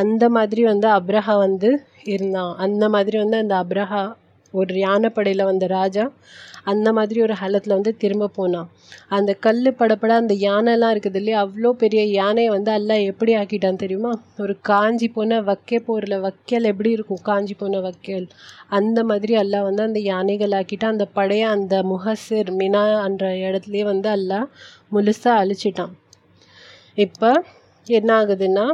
அந்த 0.00 0.24
மாதிரி 0.28 0.62
வந்து 0.64 0.88
அப்ரஹா 0.98 1.34
வந்து 1.46 1.70
இருந்தான். 2.14 2.54
அந்த 2.66 2.84
மாதிரி 2.94 3.16
வந்து 3.22 3.38
அந்த 3.42 3.54
அப்ரஹா 3.64 4.02
ஒரு 4.54 4.74
யானைப்படையில் 4.84 5.48
வந்த 5.50 5.64
ராஜா 5.78 6.04
அந்த 6.72 6.88
மாதிரி 6.96 7.18
ஒரு 7.26 7.34
ஹலத்தில் 7.40 7.74
வந்து 7.76 7.92
திரும்ப 8.02 8.30
போனான் 8.38 8.68
அந்த 9.16 9.30
கல் 9.46 9.60
படப்பட 9.80 10.12
அந்த 10.22 10.34
யானைலாம் 10.46 10.92
இருக்குது 10.94 11.18
இல்லையா 11.20 11.38
அவ்வளோ 11.44 11.70
பெரிய 11.82 12.02
யானையை 12.20 12.50
வந்து 12.54 12.72
எல்லாம் 12.78 13.02
எப்படி 13.10 13.32
ஆக்கிட்டான் 13.40 13.80
தெரியுமா? 13.82 14.12
ஒரு 14.44 14.54
காஞ்சி 14.70 15.08
போன 15.16 15.40
வக்கே 15.50 15.78
போரில் 15.88 16.16
வக்கேல் 16.26 16.70
எப்படி 16.72 16.90
இருக்கும்? 16.96 17.22
காஞ்சி 17.28 17.56
போன 17.62 17.80
வக்கேல். 17.88 18.26
அந்த 18.78 18.98
மாதிரி 19.10 19.34
எல்லாம் 19.42 19.66
வந்து 19.68 19.82
அந்த 19.88 20.00
யானைகள் 20.12 20.56
ஆக்கிட்டான் 20.60 20.94
அந்த 20.96 21.08
படைய 21.18 21.44
அந்த 21.56 21.76
முஹசிர் 21.92 22.50
மினா 22.60 22.84
என்ற 23.06 23.30
இடத்துலையே 23.46 23.86
வந்து 23.92 24.10
எல்லாம் 24.18 24.48
முழுசாக 24.96 25.40
அழிச்சிட்டான். 25.42 25.94
இப்போ 27.06 27.30
என்ன 27.86 28.10
ஆகுதுன்னா 28.20 28.66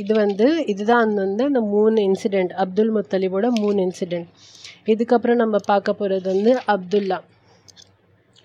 இது 0.00 0.12
வந்து 0.24 0.46
இதுதான் 0.72 1.12
வந்து 1.22 1.42
அந்த 1.50 1.60
மூணு 1.74 1.98
இன்சிடெண்ட் 2.08 2.52
அப்துல் 2.62 2.92
முத்தலிபோட 2.96 3.46
மூணு 3.62 3.78
இன்சிடெண்ட் 3.86 4.28
இதுக்கப்புறம் 4.86 5.42
நம்ம 5.42 5.56
பார்க்க 5.70 5.92
போகிறது 5.94 6.28
வந்து 6.34 6.52
அப்துல்லா. 6.74 7.18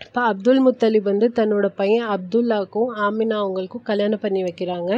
இப்போ 0.01 0.21
அப்துல் 0.29 0.61
முத்தலிப் 0.65 1.09
வந்து 1.09 1.27
தன்னோட 1.37 1.67
பையன் 1.79 2.07
அப்துல்லாக்கும் 2.15 2.89
ஆமினா 3.05 3.35
அவங்களுக்கும் 3.43 3.85
கல்யாணம் 3.89 4.23
பண்ணி 4.23 4.41
வைக்கிறாங்க. 4.43 4.91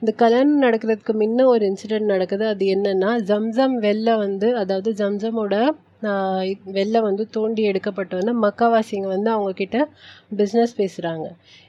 இந்த 0.00 0.12
கல்யாணம் 0.22 0.62
நடக்கிறதுக்கு 0.62 1.14
முன்ன 1.14 1.46
ஒரு 1.52 1.64
இன்சிடெண்ட் 1.70 2.12
நடக்குது. 2.14 2.44
அது 2.52 2.64
என்னென்னா 2.74 3.10
ஜம்சம் 3.30 3.76
வெள்ளை 3.86 4.14
வந்து 4.24 4.48
அதாவது 4.62 4.92
ஜம்சமோட 5.00 5.54
வெளில 6.76 7.00
வந்து 7.06 7.24
தோண்டி 7.36 7.62
எடுக்கப்பட்டோன்னே 7.70 8.32
மக்காவாசிங்க 8.42 9.08
வந்து 9.14 9.30
அவங்கக்கிட்ட 9.34 9.78
பிஸ்னஸ் 10.40 10.74
பேசுகிறாங்க 10.80 11.26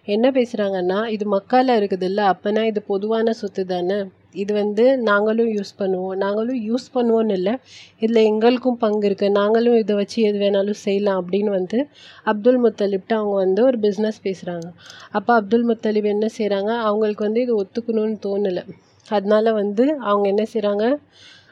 என்ன 0.07 0.31
பேசுகிறாங்கன்னா 0.37 0.99
இது 1.15 1.25
மக்கால 1.35 1.77
இருக்குதுல்ல 1.79 2.21
அப்போனா 2.33 2.63
இது 2.71 2.81
பொதுவான 2.91 3.33
சொத்து 3.41 3.63
தானே? 3.65 3.99
இது 4.35 4.51
வந்து 4.53 4.85
நாங்களும் 5.09 5.51
யூஸ் 5.55 5.71
பண்ணுவோம். 5.79 6.15
நாங்களும் 6.15 6.59
யூஸ் 6.69 6.87
பண்ணுவோன்னு 6.95 7.35
இல்லை. 7.39 7.53
இதில் 7.99 8.21
எங்களுக்கும் 8.23 8.77
பங்கு 8.77 9.05
இருக்குது 9.09 9.35
நாங்களும் 9.39 9.77
இதை 9.77 9.95
வச்சு 9.95 10.17
எது 10.21 10.37
வேணாலும் 10.43 10.79
செய்யலாம் 10.85 11.19
அப்படின்னு 11.21 11.51
வந்து 11.51 11.79
அப்துல் 12.25 12.59
முத்தலிப்ட்ட 12.65 13.13
அவங்க 13.19 13.35
வந்து 13.45 13.63
ஒரு 13.63 13.79
பிஸ்னஸ் 13.85 14.19
பேசுகிறாங்க 14.23 14.67
அப்போ 15.11 15.31
அப்துல் 15.39 15.67
முத்தலிப் 15.69 16.11
என்ன 16.15 16.29
செய்கிறாங்க 16.37 16.71
அவங்களுக்கு 16.87 17.27
வந்து 17.27 17.41
இது 17.41 17.55
ஒத்துக்கணும்னு 17.63 18.17
தோணலை. 18.25 18.65
அதனால 19.07 19.51
வந்து 19.53 19.83
அவங்க 20.09 20.25
என்ன 20.33 20.45
செய்கிறாங்க 20.53 20.85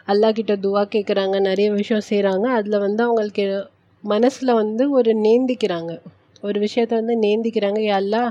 அல்லாக்கிட்ட 0.08 0.54
துவா 0.66 0.82
கேட்குறாங்க 0.96 1.36
நிறைய 1.42 1.68
விஷயம் 1.72 2.08
செய்கிறாங்க 2.10 2.46
அதில் 2.58 2.84
வந்து 2.88 3.02
அவங்களுக்கு 3.04 3.46
மனசில் 4.04 4.52
வந்து 4.54 4.84
ஒரு 4.92 5.12
நேந்திக்கிறாங்க 5.24 5.92
ஒரு 6.46 6.60
விஷயத்த 6.66 6.94
வந்து 7.02 7.16
நேந்திக்கிறாங்க 7.24 7.82
எல்லாம் 8.00 8.30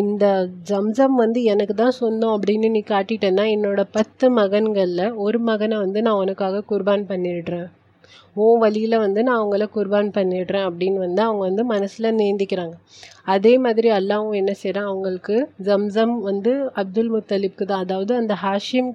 இந்த 0.00 0.24
ஜம்சம் 0.70 1.16
வந்து 1.22 1.40
எனக்கு 1.52 1.74
தான் 1.74 1.98
சொந்தம் 2.00 2.34
அப்படின்னு 2.36 2.68
நீ 2.76 2.82
காட்டிட்டேன்னா 2.90 3.44
என்னோட 3.56 3.82
பத்து 3.98 4.28
மகன்களில் 4.38 5.06
ஒரு 5.26 5.40
மகனை 5.50 5.78
வந்து 5.84 6.02
நான் 6.08 6.20
உனக்காக 6.24 6.64
குர்பான் 6.72 7.04
பண்ணிடுறேன். 7.12 7.68
உன் 8.36 8.60
வழியில் 8.62 9.02
வந்து 9.02 9.20
நான் 9.26 9.38
அவங்கள 9.38 9.64
குர்பான் 9.74 10.10
பண்ணிடுறேன் 10.14 10.66
அப்படின்னு 10.68 10.98
வந்து 11.04 11.20
அவங்க 11.26 11.42
வந்து 11.48 11.64
மனசில் 11.72 12.16
நேந்திக்கிறாங்க 12.20 12.74
அதே 13.34 13.52
மாதிரி 13.64 13.88
அல்லாவும் 13.96 14.36
என்ன 14.38 14.52
செய்கிறான் 14.60 14.88
அவங்களுக்கு 14.90 15.36
ஜம்சம் 15.68 16.14
வந்து 16.28 16.52
அப்துல் 16.82 17.12
முத்தலிப்க்கு 17.14 17.66
தான் 17.70 17.82
அதாவது 17.84 18.12
அந்த 18.20 18.34
ஹாஷிம் 18.44 18.88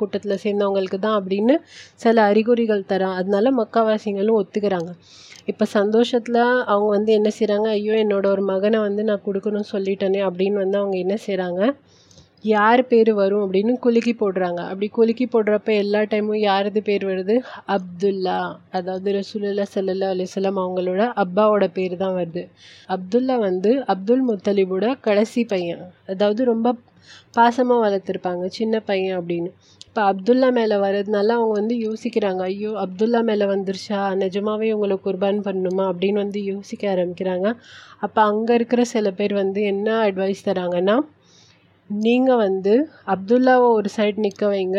கூட்டத்தில் 0.00 0.40
சேர்ந்தவங்களுக்கு 0.44 1.00
தான் 1.06 1.18
அப்படின்னு 1.20 1.56
சில 2.04 2.22
அறிகுறிகள் 2.30 2.88
தரான். 2.92 3.18
அதனால 3.20 3.52
மக்காவாசிங்களும் 3.60 4.38
ஒத்துக்கிறாங்க. 4.40 4.92
இப்போ 5.46 5.64
சந்தோஷத்தில் 5.64 6.40
அவங்க 6.66 6.88
வந்து 6.88 7.12
என்ன 7.12 7.30
செய்கிறாங்க 7.38 7.68
ஐயோ 7.68 7.94
என்னோட 7.94 8.26
ஒரு 8.26 8.42
மகனை 8.42 8.78
வந்து 8.78 9.04
நான் 9.04 9.26
கொடுக்கணும்னு 9.26 9.72
சொல்லிட்டேனே 9.72 10.20
அப்படின்னு 10.28 10.58
வந்து 10.58 10.78
அவங்க 10.78 10.96
என்ன 10.98 11.16
செய்கிறாங்க 11.26 11.62
யார் 12.44 12.86
பேர் 12.86 13.12
வரும்? 13.12 13.42
அப்படின்னு 13.46 13.72
குலுக்கி 13.78 14.14
போடுறாங்க. 14.14 14.60
அப்படி 14.68 14.88
குலுக்கி 14.88 15.26
போடுறப்ப 15.26 15.74
எல்லா 15.74 16.02
டைமும் 16.02 16.40
யாரது 16.42 16.80
பேர் 16.80 17.04
வருது? 17.04 17.34
அப்துல்லா. 17.68 18.38
அதாவது 18.70 19.12
ரசூலுல்லா 19.12 19.66
சல்லல்லா 19.74 20.08
அலிஸ்லாம் 20.14 20.60
அவங்களோட 20.64 21.12
அப்பாவோட 21.16 21.66
பேர் 21.72 21.96
தான் 21.96 22.14
வருது. 22.14 22.48
அப்துல்லா 22.88 23.38
வந்து 23.38 23.84
அப்துல் 23.86 24.24
முத்தலிபோட 24.28 24.94
கடைசி 25.00 25.44
பையன். 25.44 25.82
அதாவது 26.06 26.44
ரொம்ப 26.44 26.74
பாசமாக 27.36 27.84
வளர்த்துருப்பாங்க 27.86 28.46
சின்ன 28.46 28.80
பையன் 28.80 29.18
அப்படின்னு. 29.20 29.50
இப்போ 29.90 30.02
அப்துல்லா 30.10 30.48
மேலே 30.52 30.76
வர்றதுனால 30.76 31.28
அவங்க 31.36 31.54
வந்து 31.60 31.76
யோசிக்கிறாங்க 31.86 32.42
ஐயோ 32.42 32.72
அப்துல்லா 32.82 33.20
மேலே 33.30 33.46
வந்துருச்சா? 33.52 34.00
நிஜமாவே 34.20 34.68
உங்களை 34.72 34.96
குர்பான் 35.06 35.40
பண்ணணுமா 35.46 35.84
அப்படின்னு 35.92 36.22
வந்து 36.24 36.40
யோசிக்க 36.44 36.82
ஆரம்பிக்கிறாங்க. 36.94 37.48
அப்போ 38.00 38.20
அங்கே 38.22 38.52
இருக்கிற 38.54 38.84
சில 38.92 39.10
பேர் 39.10 39.34
வந்து 39.34 39.62
என்ன 39.62 39.88
அட்வைஸ் 40.06 40.46
தராங்கன்னா 40.48 40.96
நீங்கள் 41.90 42.42
வந்து 42.46 42.74
அப்துல்லாவை 43.14 43.68
ஒரு 43.78 43.90
சைடு 43.96 44.24
நிற்க 44.26 44.44
வைங்க. 44.46 44.78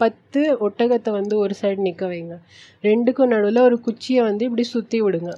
பத்து 0.00 0.40
ஒட்டகத்தை 0.66 1.12
வந்து 1.18 1.34
ஒரு 1.38 1.56
சைடு 1.62 1.80
நிற்க 1.88 2.06
வைங்க. 2.06 2.34
ரெண்டுக்கும் 2.84 3.32
நடுவில் 3.34 3.66
ஒரு 3.68 3.78
குச்சியை 3.80 4.22
வந்து 4.30 4.44
இப்படி 4.44 4.66
சுற்றி 4.74 5.00
விடுங்க. 5.02 5.32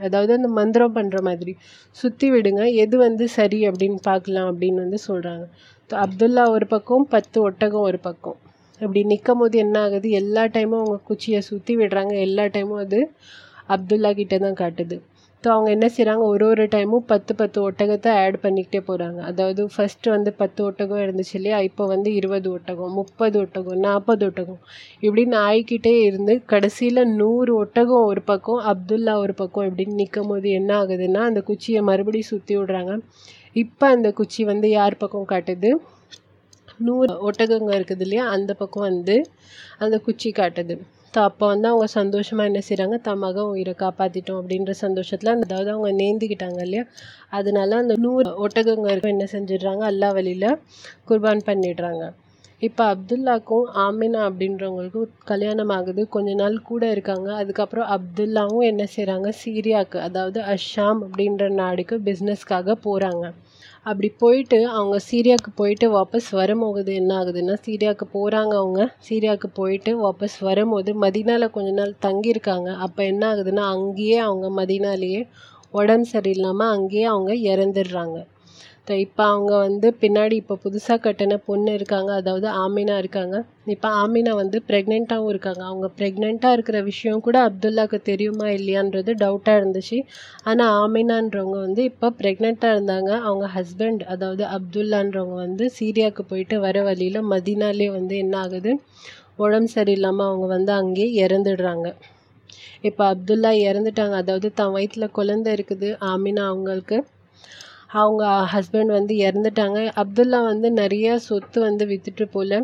அதாவது 0.00 0.32
அந்த 0.32 0.48
மந்திரம் 0.60 0.96
பண்ணுற 0.96 1.18
மாதிரி. 1.20 1.52
சுற்றி 1.96 2.26
விடுங்க. 2.30 2.62
எது 2.84 2.96
வந்து 2.98 3.24
சரி 3.28 3.60
அப்படின்னு 3.68 4.00
பார்க்கலாம் 4.10 4.48
அப்படின்னு 4.52 4.80
வந்து 4.84 4.98
சொல்கிறாங்க 5.08 5.46
அப்துல்லா 5.90 6.44
ஒரு 6.50 6.66
பக்கம் 6.66 7.04
பத்து 7.10 7.38
ஒட்டகம் 7.48 7.84
ஒரு 7.88 7.98
பக்கம். 8.06 8.38
இப்படி 8.80 9.00
நிற்கும் 9.10 9.40
போது 9.40 9.56
என்ன 9.58 9.76
ஆகுது? 9.80 10.08
எல்லா 10.20 10.42
டைமும் 10.54 10.80
அவங்க 10.80 10.96
குச்சியை 11.08 11.40
சுற்றி 11.48 11.74
விடுறாங்க. 11.80 12.14
எல்லா 12.26 12.44
டைமும் 12.54 12.80
அது 12.84 13.00
அப்துல்லா 13.74 14.10
கிட்டே 14.18 14.38
தான் 14.38 14.58
காட்டுது. 14.62 14.96
ஸோ 15.44 15.48
அவங்க 15.54 15.70
என்ன 15.74 15.86
செய்கிறாங்க 15.96 16.24
ஒரு 16.32 16.44
ஒரு 16.52 16.64
டைமும் 16.74 17.04
பத்து 17.10 17.32
பத்து 17.40 17.58
ஒட்டகத்தை 17.66 18.10
ஆட் 18.22 18.38
பண்ணிக்கிட்டே 18.44 18.80
போகிறாங்க 18.88 19.20
அதாவது 19.30 19.62
ஃபஸ்ட்டு 19.74 20.12
வந்து 20.14 20.30
பத்து 20.40 20.60
ஒட்டகம் 20.68 21.02
இருந்துச்சு 21.04 21.34
இல்லையா? 21.38 21.58
இப்போ 21.68 21.84
வந்து 21.92 22.10
இருபது 22.20 22.48
ஒட்டகம் 22.56 22.94
முப்பது 23.00 23.36
ஒட்டகம் 23.44 23.80
நாற்பது 23.86 24.24
ஒட்டகம். 24.28 24.60
இப்படின்னு 25.00 25.38
ஆயிக்கிட்டே 25.48 25.94
இருந்து 26.08 26.36
கடைசியில் 26.54 27.02
நூறு 27.20 27.54
ஒட்டகம் 27.62 28.06
ஒரு 28.10 28.24
பக்கம் 28.32 28.62
அப்துல்லா 28.72 29.14
ஒரு 29.24 29.36
பக்கம் 29.42 29.68
இப்படின்னு 29.70 30.00
நிற்கும் 30.02 30.30
போது 30.32 30.50
என்ன 30.60 30.72
ஆகுதுன்னா 30.82 31.22
அந்த 31.30 31.42
குச்சியை 31.50 31.82
மறுபடியும் 31.90 32.30
சுற்றி 32.32 32.56
விடுறாங்க. 32.58 32.94
இப்போ 33.56 33.86
அந்த 33.94 34.08
குச்சி 34.18 34.42
வந்து 34.50 34.68
யார் 34.70 35.00
பக்கம் 35.00 35.30
காட்டுது? 35.30 35.70
நூறு 36.86 37.14
ஒட்டகங்க 37.28 37.70
இருக்குது 37.78 38.04
இல்லையா? 38.06 38.24
அந்த 38.36 38.50
பக்கம் 38.60 38.86
வந்து 38.90 39.16
அந்த 39.84 39.96
குச்சி 40.06 40.30
காட்டுது. 40.40 40.74
ஸோ 41.14 41.20
அப்போ 41.28 41.44
வந்து 41.52 41.66
அவங்க 41.70 41.86
சந்தோஷமாக 41.96 42.48
என்ன 42.50 42.60
செய்கிறாங்க 42.66 42.96
தம் 43.06 43.22
மகன் 43.24 43.50
உயிரை 43.52 43.74
காப்பாற்றிட்டோம் 43.82 44.40
அப்படின்ற 44.40 44.72
சந்தோஷத்தில் 44.82 45.32
அந்த 45.34 45.46
அதாவது 45.48 45.70
அவங்க 45.74 45.90
நேந்திக்கிட்டாங்க 46.00 46.60
இல்லையா? 46.66 46.84
அதனால 47.38 47.78
அந்த 47.82 47.94
நூறு 48.04 48.30
ஒட்டகங்க 48.44 48.90
இருக்கும் 48.92 49.14
என்ன 49.14 49.28
செஞ்சிடுறாங்க? 49.34 49.84
அல்லா 49.92 50.10
வழியில் 50.18 50.48
குர்பான் 51.10 51.42
பண்ணிடுறாங்க. 51.48 52.04
இப்போ 52.62 52.82
அப்துல்லாக்கும் 52.92 53.66
ஆமினா 53.84 54.20
அப்படின்றவங்களுக்கும் 54.28 55.10
கல்யாணம் 55.30 55.72
ஆகுது. 55.74 56.02
கொஞ்ச 56.14 56.30
நாள் 56.34 56.56
கூட 56.70 56.84
இருக்காங்க. 56.94 57.28
அதுக்கப்புறம் 57.40 57.88
அப்துல்லாவும் 57.96 58.68
என்ன 58.70 58.84
செய்கிறாங்க 58.94 59.30
சீரியாவுக்கு 59.40 59.98
அதாவது 60.08 60.40
அஷாம் 60.54 61.00
அப்படின்ற 61.06 61.46
நாடுக்கு 61.62 61.96
பிஸ்னஸ்க்காக 62.08 62.76
போகிறாங்க 62.86 63.24
அப்படி 63.86 64.08
போயிட்டு 64.18 64.58
அவங்க 64.68 64.96
சீரியாவுக்கு 65.10 65.50
போயிட்டு 65.54 65.86
வாபஸ் 65.90 66.30
வரும்போது 66.30 66.94
என்ன 66.94 67.10
ஆகுதுன்னா 67.18 67.54
சீரியாவுக்கு 67.66 68.06
போகிறாங்க 68.14 68.54
அவங்க. 68.54 68.80
சீரியாவுக்கு 69.08 69.48
போயிட்டு 69.54 69.92
வாபஸ் 70.04 70.38
வரும்போது 70.40 70.92
மதினாவில் 70.94 71.50
கொஞ்ச 71.50 71.70
நாள் 71.70 71.94
தங்கியிருக்காங்க. 72.02 72.68
அப்போ 72.76 73.04
என்ன 73.04 73.34
ஆகுதுன்னா 73.34 73.64
அங்கேயே 73.76 74.18
அவங்க 74.18 74.48
மதினாலேயே 74.60 75.20
உடம்பு 75.70 76.08
சரியில்லாமல் 76.12 76.72
அங்கேயே 76.76 77.04
அவங்க 77.04 77.32
இறந்துடுறாங்க. 77.52 78.18
இப்போ 79.04 79.22
அவங்க 79.24 79.52
வந்து 79.56 79.88
பின்னாடி 80.02 80.34
இப்போ 80.40 80.54
புதுசாக 80.64 80.98
கட்டின 81.04 81.36
பொண்ணு 81.46 81.72
இருக்காங்க 81.74 82.10
அதாவது 82.12 82.46
ஆமினா 82.64 82.96
இருக்காங்க. 82.98 83.36
இப்போ 83.66 83.88
ஆமினா 84.02 84.32
வந்து 84.34 84.58
ப்ரெக்னெண்ட்டாகவும் 84.68 85.28
இருக்காங்க. 85.28 85.62
அவங்க 85.62 85.86
ப்ரெக்னெண்ட்டாக 85.98 86.52
இருக்கிற 86.52 86.80
விஷயம் 86.82 87.20
கூட 87.20 87.36
அப்துல்லாவுக்கு 87.48 87.98
தெரியுமா 88.02 88.46
இல்லையான்றது 88.48 89.12
டவுட்டாக 89.14 89.60
இருந்துச்சு. 89.60 89.98
ஆனால் 90.44 90.72
ஆமினான்றவங்க 90.82 91.58
வந்து 91.66 91.82
இப்போ 91.84 92.10
ப்ரெக்னெண்ட்டாக 92.20 92.76
இருந்தாங்க. 92.76 93.10
அவங்க 93.28 93.48
ஹஸ்பண்ட் 93.56 94.04
அதாவது 94.06 94.44
அப்துல்லான்றவங்க 94.56 95.34
வந்து 95.34 95.66
சீரியாவுக்கு 95.78 96.24
போயிட்டு 96.24 96.58
வர 96.58 96.82
வழியில் 96.82 97.20
மதினாலே 97.32 97.90
வந்து 97.90 98.16
என்ன 98.16 98.38
ஆகுது? 98.38 98.72
உடம்பு 99.36 99.70
சரியில்லாமல் 99.76 100.28
அவங்க 100.28 100.46
வந்து 100.46 100.72
அங்கேயே 100.72 101.10
இறந்துடுறாங்க. 101.24 101.88
இப்போ 102.82 103.04
அப்துல்லா 103.12 103.52
இறந்துட்டாங்க. 103.68 104.16
அதாவது 104.22 104.52
தன் 104.52 104.70
வயிற்றில் 104.70 105.14
குழந்த 105.18 105.48
இருக்குது. 105.58 105.90
ஆமினா 106.12 106.44
அவங்களுக்கு 106.46 106.96
அவங்க 107.90 108.22
ஹஸ்பண்ட் 108.52 108.92
வந்து 108.92 109.14
இறந்துட்டாங்க. 109.16 109.78
அப்துல்லா 109.96 110.44
வந்து 110.44 110.68
நிறைய 110.72 111.18
சொத்து 111.18 111.60
வந்து 111.60 111.84
விற்றுட்டு 111.86 112.24
போல். 112.32 112.56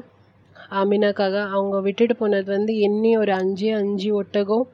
ஆமினாக்காக 0.70 1.36
அவங்க 1.48 1.80
விட்டுட்டு 1.80 2.16
போனது 2.16 2.50
வந்து 2.52 2.78
எண்ணி 2.78 3.16
ஒரு 3.16 3.32
அஞ்சு 3.32 3.74
அஞ்சு 3.74 4.14
ஒட்டகம். 4.14 4.64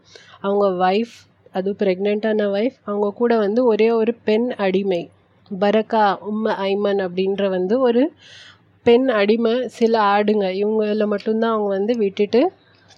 அவங்க 0.40 0.66
ஒய்ஃப் 0.84 1.16
அதுவும் 1.54 1.78
ப்ரெக்னெண்ட்டான 1.78 2.46
ஒய்ஃப் 2.54 2.76
அவங்க 2.84 3.12
கூட 3.14 3.36
வந்து 3.38 3.64
ஒரே 3.64 3.90
ஒரு 3.90 4.14
பெண் 4.24 4.48
அடிமை. 4.58 5.02
பரக்கா 5.50 6.04
உம்ம 6.30 6.54
ஐமன் 6.66 7.00
அப்படின்ற 7.06 7.48
வந்து 7.48 7.80
ஒரு 7.80 8.02
பெண் 8.86 9.08
அடிமை. 9.20 9.54
சில 9.78 9.94
ஆடுங்க 10.12 10.46
இவங்கள 10.62 11.06
மட்டும்தான் 11.06 11.52
அவங்க 11.52 11.68
வந்து 11.68 11.94
விட்டுட்டு 11.96 12.42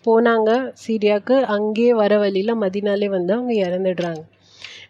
போனாங்க. 0.06 0.50
சீரியாவுக்கு 0.82 1.36
அங்கேயே 1.56 1.94
வர 1.94 2.12
வழியில் 2.18 2.54
மதினாலே 2.56 3.08
வந்து 3.08 3.32
அவங்க 3.34 3.54
இறந்துடுறாங்க. 3.66 4.22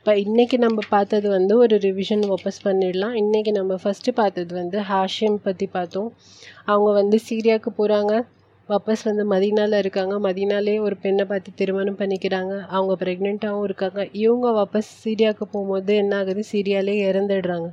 இப்போ 0.01 0.13
இன்றைக்கி 0.17 0.57
நம்ம 0.59 0.83
பார்த்தது 0.89 1.27
வந்து 1.29 1.55
ஒரு 1.59 1.75
ரிவிஷன் 1.77 2.23
வாபஸ் 2.29 2.61
பண்ணிடலாம். 2.65 3.15
இன்றைக்கி 3.23 3.51
நம்ம 3.51 3.73
ஃபஸ்ட்டு 3.83 4.15
பார்த்தது 4.15 4.53
வந்து 4.55 4.79
ஹாஷிம் 4.81 5.37
பற்றி 5.43 5.67
பார்த்தோம். 5.67 6.09
அவங்க 6.65 6.91
வந்து 6.93 7.17
சீரியாவுக்கு 7.27 7.71
போகிறாங்க 7.77 8.13
வாபஸ் 8.71 9.03
வந்து 9.05 9.25
மதீனாவில் 9.31 9.79
இருக்காங்க. 9.79 10.15
மதினாலே 10.19 10.81
ஒரு 10.81 10.97
பெண்ணை 10.97 11.25
பார்த்து 11.25 11.51
திருமணம் 11.55 11.97
பண்ணிக்கிறாங்க. 11.97 12.53
அவங்க 12.69 12.95
ப்ரெக்னெண்ட்டாகவும் 13.05 13.63
இருக்காங்க. 13.63 14.09
இவங்க 14.13 14.51
வாபஸ் 14.51 14.91
சீரியாவுக்கு 15.05 15.47
போகும்போது 15.53 15.95
என்ன 15.97 16.17
ஆகுது? 16.17 16.45
சீரியாலே 16.53 16.95
இறந்துடுறாங்க. 17.09 17.69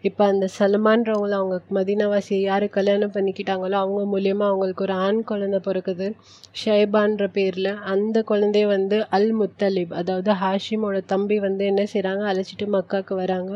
இப்போ 0.00 0.24
அந்த 0.24 0.48
சல்மான்றவங்கள 0.58 1.30
அவங்க 1.30 1.60
மதினாவாசி 1.74 2.34
யார் 2.40 2.66
கல்யாணம் 2.68 3.12
பண்ணிக்கிட்டாங்களோ 3.12 3.76
அவங்க 3.82 4.02
மூலியமாக 4.04 4.50
அவங்களுக்கு 4.50 4.84
ஒரு 4.84 4.92
ஆண் 4.92 5.24
குழந்தை 5.24 5.60
பிறக்குது. 5.64 6.08
ஷைபான்ற 6.64 7.26
பேரில் 7.32 7.72
அந்த 7.86 8.24
குழந்தைய 8.30 8.66
வந்து 8.66 9.08
அல் 9.08 9.32
முத்தலிப் 9.40 9.92
அதாவது 9.92 10.32
ஹாஷிமோட 10.42 10.98
தம்பி 11.06 11.38
வந்து 11.38 11.64
என்ன 11.64 11.84
செய்கிறாங்க 11.92 12.24
அழைச்சிட்டு 12.32 12.68
மக்காவுக்கு 12.68 13.14
வராங்க. 13.14 13.52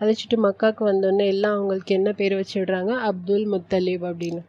அழைச்சிட்டு 0.00 0.36
மக்காவுக்கு 0.42 0.84
வந்தோடனே 0.84 1.26
எல்லாம் 1.26 1.56
அவங்களுக்கு 1.56 1.94
என்ன 1.94 2.12
பேர் 2.12 2.34
வச்சிடுறாங்க? 2.34 2.92
அப்துல் 3.10 3.46
முத்தலிப் 3.52 4.06
அப்படின்னு. 4.10 4.42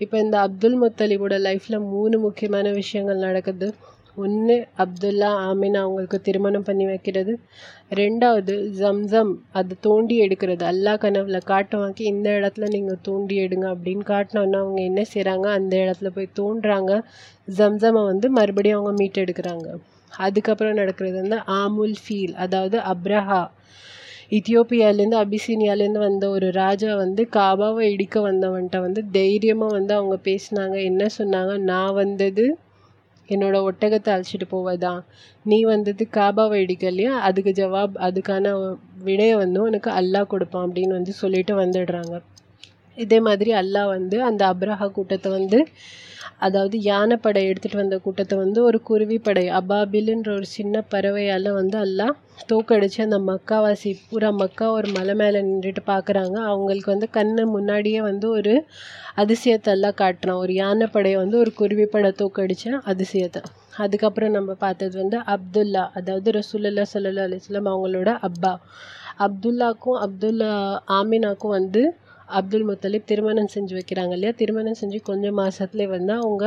இப்போ 0.00 0.16
இந்த 0.18 0.36
அப்துல் 0.40 0.76
முத்தலிபோட 0.82 1.34
லைஃப்பில் 1.46 1.86
மூணு 1.92 2.16
முக்கியமான 2.18 2.66
விஷயங்கள் 2.72 3.24
நடக்குது. 3.26 3.66
ஒன்று 4.16 4.54
அப்துல்லா 4.78 5.28
ஆமீன் 5.48 5.76
அவங்களுக்கு 5.80 6.18
திருமணம் 6.20 6.64
பண்ணி 6.64 6.84
வைக்கிறது. 6.86 7.32
ரெண்டாவது 7.94 8.54
ஜம்சம் 8.80 9.30
அது 9.52 9.74
தோண்டி 9.80 10.16
எடுக்கிறது. 10.26 10.64
அல்லா 10.64 10.92
கனவுல 10.96 11.38
காட்டுவாக்கி 11.44 12.04
இந்த 12.04 12.28
இடத்துல 12.30 12.68
நீங்கள் 12.68 13.02
தோண்டி 13.02 13.36
எடுங்க 13.44 13.66
அப்படின்னு 13.74 14.04
காட்டினோன்னா 14.04 14.60
அவங்க 14.64 14.80
என்ன 14.82 15.04
செய்கிறாங்க 15.12 15.46
அந்த 15.58 15.74
இடத்துல 15.76 16.10
போய் 16.10 16.34
தோண்டுறாங்க 16.40 16.92
ஜம்சமை 17.58 18.02
வந்து 18.04 18.28
மறுபடியும் 18.30 18.78
அவங்க 18.78 18.94
மீட் 19.00 19.22
எடுக்கிறாங்க 19.24 19.68
அதுக்கப்புறம் 20.12 20.78
நடக்கிறது 20.82 21.16
வந்து 21.22 21.38
ஆமுல் 21.60 21.96
ஃபீல் 22.02 22.34
அதாவது 22.36 22.76
அப்ரஹா 22.92 23.42
இத்தியோப்பியாலேருந்து 24.30 25.16
அபிசீனியாலேருந்து 25.16 25.98
வந்த 25.98 26.24
ஒரு 26.30 26.48
ராஜா 26.52 26.90
வந்து 26.94 27.22
காபாவை 27.32 27.84
இடிக்க 27.94 28.20
வந்தவன்ட்ட 28.20 28.80
வந்து 28.80 29.00
தைரியமாக 29.10 29.76
வந்து 29.78 29.92
அவங்க 29.94 30.16
பேசினாங்க. 30.24 30.76
என்ன 30.82 31.06
சொன்னாங்க? 31.18 31.54
நான் 31.62 31.94
வந்தது 31.94 32.44
என்னோட 33.28 33.56
ஒட்டகத்தை 33.62 34.10
அழைச்சிட்டு 34.14 34.46
போவதான் 34.50 35.00
நீ 35.46 35.58
வந்தது 35.64 36.04
காபாவை 36.12 36.56
இடிக்கலையா 36.64 37.12
அதுக்கு 37.26 37.52
ஜவாப் 37.52 37.96
அதுக்கான 38.06 38.52
விடையை 39.02 39.34
வந்து 39.36 39.60
உனக்கு 39.62 39.90
அல்லாஹ் 39.90 40.26
கொடுப்பான் 40.26 40.66
அப்படின்னு 40.66 40.94
வந்து 40.98 41.12
சொல்லிட்டு 41.12 41.54
வந்துடுறாங்க. 41.54 42.14
இதே 42.96 43.18
மாதிரி 43.20 43.50
அல்லாஹ் 43.52 43.88
வந்து 43.88 44.16
அந்த 44.22 44.42
அப்ரஹா 44.52 44.86
கூட்டத்தை 44.90 45.30
வந்து 45.32 45.58
அதாவது 46.40 46.76
யானைப்படை 46.82 47.40
எடுத்துகிட்டு 47.46 47.76
வந்த 47.76 47.96
கூட்டத்தை 47.98 48.36
வந்து 48.38 48.60
ஒரு 48.62 48.78
குருவிப்படை 48.88 49.44
அபாபிலுன்ற 49.58 50.30
ஒரு 50.34 50.48
சின்ன 50.50 50.84
பறவையால் 50.92 51.50
வந்து 51.52 51.78
எல்லாம் 51.78 52.16
தோக்கடிச்சு 52.48 53.00
அந்த 53.02 53.18
மக்காவாசி 53.26 53.90
பூரா 54.04 54.30
மக்கா 54.38 54.66
ஒரு 54.70 54.88
மலை 54.88 55.14
மேலே 55.14 55.40
நின்றுட்டு 55.42 55.82
பார்க்குறாங்க 55.86 56.36
அவங்களுக்கு 56.46 56.90
வந்து 56.90 57.08
கண்ணு 57.16 57.42
முன்னாடியே 57.46 58.00
வந்து 58.00 58.26
ஒரு 58.30 58.54
அதிசயத்தை 59.16 59.70
எல்லாம் 59.72 59.98
காட்டுறான். 60.00 60.40
ஒரு 60.44 60.52
யானைப்படையை 60.54 61.16
வந்து 61.16 61.36
ஒரு 61.38 61.52
குருவிப்படை 61.58 62.10
தோக்கடிச்ச 62.20 62.64
அதிசயத்தை. 62.84 63.42
அதுக்கப்புறம் 63.78 64.30
நம்ம 64.30 64.52
பார்த்தது 64.60 64.94
வந்து 64.98 65.18
அப்துல்லா 65.34 65.84
அதாவது 65.92 66.30
ரசூல்லா 66.32 66.86
சல்லா 66.92 67.24
அலிஸ்லாம் 67.24 67.70
அவங்களோட 67.72 68.12
அப்பா. 68.20 68.52
அப்துல்லாக்கும் 69.18 69.98
அப்துல்லா 70.00 70.50
ஆமினாக்கும் 70.92 71.56
வந்து 71.58 71.82
அப்துல் 72.38 72.68
முத்தலிப் 72.68 73.04
திருமணம் 73.04 73.52
செஞ்சு 73.54 73.74
வைக்கிறாங்க 73.78 74.12
இல்லையா? 74.12 74.32
திருமணம் 74.32 74.78
செஞ்சு 74.80 74.98
கொஞ்சம் 75.02 75.38
மாதத்துலேயே 75.38 75.88
வந்து 75.88 76.12
அவங்க 76.20 76.44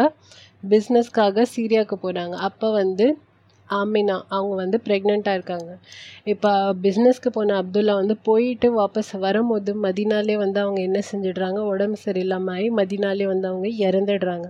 பிஸ்னஸ்க்காக 0.63 1.45
சீரியாவுக்கு 1.53 1.97
போகிறாங்க 2.03 2.35
அப்போ 2.47 2.67
வந்து 2.71 3.05
ஆமினா 3.69 4.15
அவங்க 4.29 4.55
வந்து 4.55 4.77
ப்ரெக்னெண்ட்டாக 4.85 5.37
இருக்காங்க. 5.37 5.69
இப்போ 6.25 6.49
பிஸ்னஸ்க்கு 6.83 7.29
போன 7.29 7.55
அப்துல்லா 7.61 7.93
வந்து 7.93 8.15
போயிட்டு 8.23 8.67
வாபஸ் 8.79 9.13
வரும்போது 9.19 9.73
மதினாலே 9.85 10.35
வந்து 10.35 10.59
அவங்க 10.59 10.79
என்ன 10.81 10.99
செஞ்சிடுறாங்க? 11.11 11.59
உடம்பு 11.71 11.99
சரியில்லாமல் 12.05 12.53
ஆகி 12.55 12.69
மதினாலே 12.79 13.27
வந்து 13.33 13.47
அவங்க 13.47 13.67
இறந்துடுறாங்க. 13.87 14.47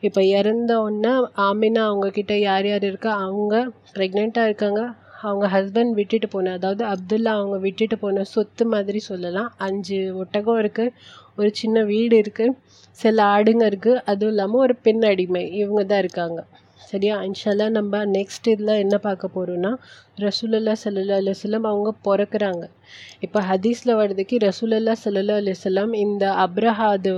இப்போ 0.00 0.20
இறந்த 0.38 0.72
உடனே 0.80 1.12
ஆமினா 1.48 1.82
அவங்கக்கிட்ட 1.88 2.34
யார் 2.40 2.66
யார் 2.66 2.84
இருக்கா? 2.84 3.12
அவங்க 3.24 3.54
ப்ரெக்னெண்ட்டாக 3.94 4.48
இருக்காங்க. 4.50 4.82
அவங்க 5.22 5.46
ஹஸ்பண்ட் 5.54 5.92
விட்டுட்டு 5.98 6.28
போன 6.28 6.52
அதாவது 6.52 6.84
அப்துல்லா 6.84 7.32
அவங்க 7.38 7.56
விட்டுட்டு 7.56 7.96
போன 7.98 8.24
சொத்து 8.24 8.64
மாதிரி 8.64 8.98
சொல்லலாம். 8.98 9.50
அஞ்சு 9.58 9.98
ஒட்டகம் 10.22 10.60
இருக்குது 10.62 10.94
ஒரு 11.36 11.50
சின்ன 11.54 11.82
வீடு 11.82 12.16
இருக்குது 12.22 12.56
சில 12.98 13.24
ஆடுங்க 13.34 13.64
இருக்குது 13.70 14.00
அதுவும் 14.04 14.32
இல்லாமல் 14.32 14.60
ஒரு 14.60 14.74
பெண் 14.86 15.02
அடிமை 15.02 15.42
இவங்க 15.62 15.82
தான் 15.84 15.98
இருக்காங்க. 15.98 16.40
சரியா? 16.90 17.14
இன்ஷால்லா 17.22 17.68
நம்ம 17.68 18.04
நெக்ஸ்ட் 18.16 18.46
இதில் 18.52 18.80
என்ன 18.84 18.96
பார்க்க 18.98 19.34
போகிறோன்னா 19.34 19.72
ரசூலல்லா 20.18 20.74
சல்லா 20.84 21.16
அலுவலம் 21.20 21.68
அவங்க 21.70 21.90
பிறக்கிறாங்க. 22.08 22.64
இப்போ 23.20 23.40
ஹதீஸில் 23.40 23.94
வர்றதுக்கு 23.94 24.38
ரசூலல்லா 24.48 24.94
சல்லா 25.04 25.36
அலுவலம் 25.42 25.92
இந்த 26.04 26.24
அப்ரஹாது 26.46 27.12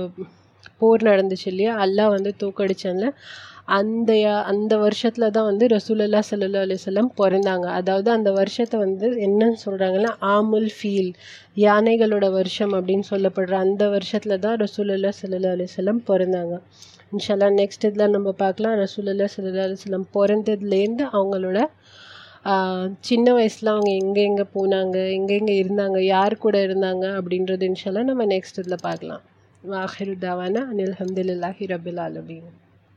போர் 0.77 1.01
நடந்துச்சு 1.01 1.47
இல்லையா? 1.47 1.73
அல்லாஹ் 1.85 2.13
வந்து 2.15 2.31
தூக்கடிச்சான்ல. 2.43 3.07
அந்த 3.67 4.11
அந்த 4.51 4.73
வருஷத்தில் 4.77 5.33
தான் 5.35 5.47
வந்து 5.49 5.65
ரசூலல்லா 5.73 6.21
சல்லா 6.29 6.61
அலிசல்லாம் 6.65 7.09
பிறந்தாங்க. 7.19 7.65
அதாவது 7.79 8.09
அந்த 8.15 8.29
வருஷத்தை 8.31 8.77
வந்து 8.85 9.07
என்னன்னு 9.25 9.59
சொல்கிறாங்கன்னா 9.65 10.11
ஆமுல் 10.35 10.69
ஃபீல் 10.77 11.11
யானைகளோட 11.65 12.31
வருஷம் 12.37 12.73
அப்படின்னு 12.77 13.05
சொல்லப்படுற 13.11 13.55
அந்த 13.65 13.83
வருஷத்தில் 13.95 14.41
தான் 14.45 14.57
ரசூலல்லா 14.63 15.11
சல்லா 15.19 15.51
அலிசல்லாம் 15.57 16.01
பிறந்தாங்க. 16.09 16.55
இன்ஷால்லா 17.13 17.49
நெக்ஸ்ட் 17.61 17.87
இதில் 17.89 18.13
நம்ம 18.15 18.29
பார்க்கலாம். 18.43 18.75
ரசூலல்லா 18.83 19.27
சல்லா 19.35 19.65
அலிசல்லாம் 19.67 20.07
பிறந்ததுலேருந்து 20.17 21.05
அவங்களோட 21.17 21.59
சின்ன 23.01 23.27
வயசில் 23.37 23.73
அவங்க 23.73 23.91
எங்கே 24.03 24.21
எங்கே 24.29 24.45
போனாங்க 24.55 24.97
எங்கெங்கே 25.17 25.55
இருந்தாங்க 25.63 25.99
யார் 26.05 26.35
கூட 26.45 26.57
இருந்தாங்க 26.67 27.05
அப்படின்றது 27.19 27.69
இன்ஷால்லா 27.71 28.03
நம்ம 28.11 28.25
நெக்ஸ்ட் 28.25 28.61
இதில் 28.63 28.85
பார்க்கலாம். 28.87 29.23
வாஹிரு 29.63 30.15
தாவானா 30.25 30.63
அனில் 30.71 30.95
அஹமதுல்லாஹி 30.95 31.65
ரபில் 31.73 32.01
ஆலமீன். 32.07 32.60